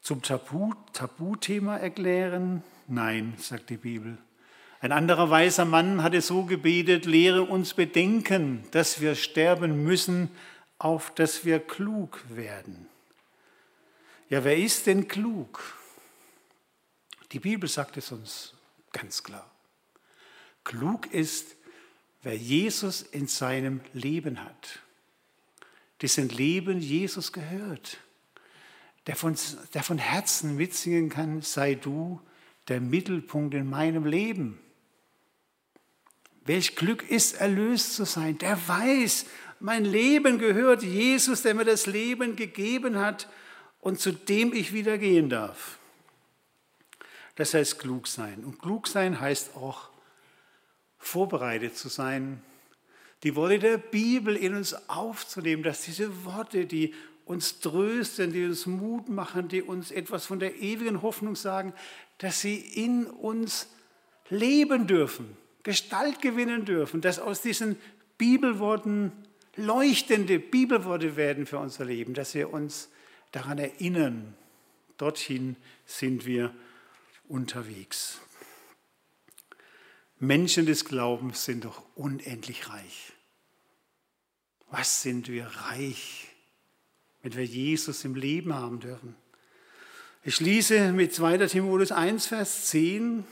zum 0.00 0.22
Tabu, 0.22 0.72
Tabuthema 0.92 1.76
erklären? 1.76 2.62
Nein, 2.86 3.34
sagt 3.38 3.70
die 3.70 3.76
Bibel. 3.76 4.18
Ein 4.80 4.92
anderer 4.92 5.28
weiser 5.28 5.64
Mann 5.64 6.02
hatte 6.02 6.22
so 6.22 6.44
gebetet, 6.44 7.04
lehre 7.04 7.42
uns 7.42 7.74
bedenken, 7.74 8.64
dass 8.70 9.00
wir 9.00 9.16
sterben 9.16 9.82
müssen, 9.84 10.30
auf 10.78 11.12
dass 11.14 11.44
wir 11.44 11.58
klug 11.58 12.22
werden. 12.28 12.88
Ja, 14.30 14.44
wer 14.44 14.56
ist 14.56 14.86
denn 14.86 15.08
klug? 15.08 15.62
Die 17.32 17.40
Bibel 17.40 17.68
sagt 17.68 17.96
es 17.96 18.12
uns 18.12 18.54
ganz 18.92 19.22
klar. 19.22 19.50
Klug 20.64 21.12
ist, 21.12 21.56
wer 22.22 22.36
Jesus 22.36 23.02
in 23.02 23.26
seinem 23.26 23.80
Leben 23.92 24.44
hat, 24.44 24.80
dessen 26.00 26.28
Leben 26.28 26.80
Jesus 26.80 27.32
gehört 27.32 27.98
der 29.08 29.16
von, 29.16 29.34
der 29.72 29.82
von 29.82 29.96
Herzen 29.96 30.56
mitsingen 30.56 31.08
kann, 31.08 31.40
sei 31.40 31.74
du 31.74 32.20
der 32.68 32.80
Mittelpunkt 32.80 33.54
in 33.54 33.68
meinem 33.68 34.04
Leben. 34.04 34.60
Welch 36.44 36.76
Glück 36.76 37.10
ist, 37.10 37.40
erlöst 37.40 37.94
zu 37.94 38.04
sein. 38.04 38.36
Der 38.36 38.68
weiß, 38.68 39.24
mein 39.60 39.86
Leben 39.86 40.38
gehört 40.38 40.82
Jesus, 40.82 41.40
der 41.40 41.54
mir 41.54 41.64
das 41.64 41.86
Leben 41.86 42.36
gegeben 42.36 42.98
hat 42.98 43.30
und 43.80 43.98
zu 43.98 44.12
dem 44.12 44.52
ich 44.52 44.74
wieder 44.74 44.98
gehen 44.98 45.30
darf. 45.30 45.78
Das 47.36 47.54
heißt 47.54 47.78
klug 47.78 48.08
sein. 48.08 48.44
Und 48.44 48.58
klug 48.58 48.88
sein 48.88 49.20
heißt 49.20 49.56
auch 49.56 49.87
vorbereitet 50.98 51.76
zu 51.76 51.88
sein, 51.88 52.42
die 53.24 53.34
Worte 53.34 53.58
der 53.58 53.78
Bibel 53.78 54.36
in 54.36 54.54
uns 54.54 54.88
aufzunehmen, 54.88 55.62
dass 55.62 55.82
diese 55.82 56.24
Worte, 56.24 56.66
die 56.66 56.94
uns 57.24 57.60
trösten, 57.60 58.32
die 58.32 58.44
uns 58.44 58.66
Mut 58.66 59.08
machen, 59.08 59.48
die 59.48 59.62
uns 59.62 59.90
etwas 59.90 60.26
von 60.26 60.38
der 60.38 60.56
ewigen 60.60 61.02
Hoffnung 61.02 61.36
sagen, 61.36 61.74
dass 62.18 62.40
sie 62.40 62.56
in 62.56 63.06
uns 63.06 63.68
leben 64.30 64.86
dürfen, 64.86 65.36
Gestalt 65.62 66.22
gewinnen 66.22 66.64
dürfen, 66.64 67.00
dass 67.00 67.18
aus 67.18 67.42
diesen 67.42 67.76
Bibelworten 68.16 69.12
leuchtende 69.56 70.38
Bibelworte 70.38 71.16
werden 71.16 71.44
für 71.44 71.58
unser 71.58 71.84
Leben, 71.84 72.14
dass 72.14 72.34
wir 72.34 72.52
uns 72.52 72.88
daran 73.32 73.58
erinnern, 73.58 74.34
dorthin 74.96 75.56
sind 75.84 76.24
wir 76.24 76.54
unterwegs. 77.28 78.20
Menschen 80.18 80.66
des 80.66 80.84
Glaubens 80.84 81.44
sind 81.44 81.64
doch 81.64 81.82
unendlich 81.94 82.68
reich. 82.68 83.12
Was 84.70 85.02
sind 85.02 85.28
wir 85.28 85.46
reich 85.46 86.28
wenn 87.22 87.34
wir 87.34 87.44
Jesus 87.44 88.04
im 88.04 88.14
Leben 88.14 88.54
haben 88.54 88.80
dürfen. 88.80 89.14
Ich 90.22 90.36
schließe 90.36 90.92
mit 90.92 91.14
2. 91.14 91.38
Timotheus 91.46 91.92
1, 91.92 92.26
Vers 92.26 92.66
10. 92.66 93.24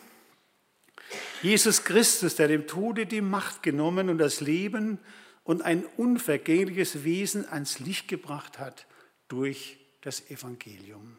Jesus 1.43 1.85
Christus, 1.85 2.37
der 2.37 2.49
dem 2.49 2.67
Tode 2.67 3.07
die 3.07 3.21
Macht 3.21 3.63
genommen 3.63 4.09
und 4.09 4.19
das 4.19 4.41
Leben 4.41 4.99
und 5.45 5.63
ein 5.63 5.85
unvergängliches 5.97 7.05
Wesen 7.05 7.49
ans 7.49 7.79
Licht 7.79 8.09
gebracht 8.09 8.59
hat 8.59 8.87
durch 9.29 9.79
das 10.01 10.31
Evangelium. 10.31 11.17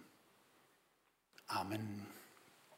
Amen. 1.48 2.17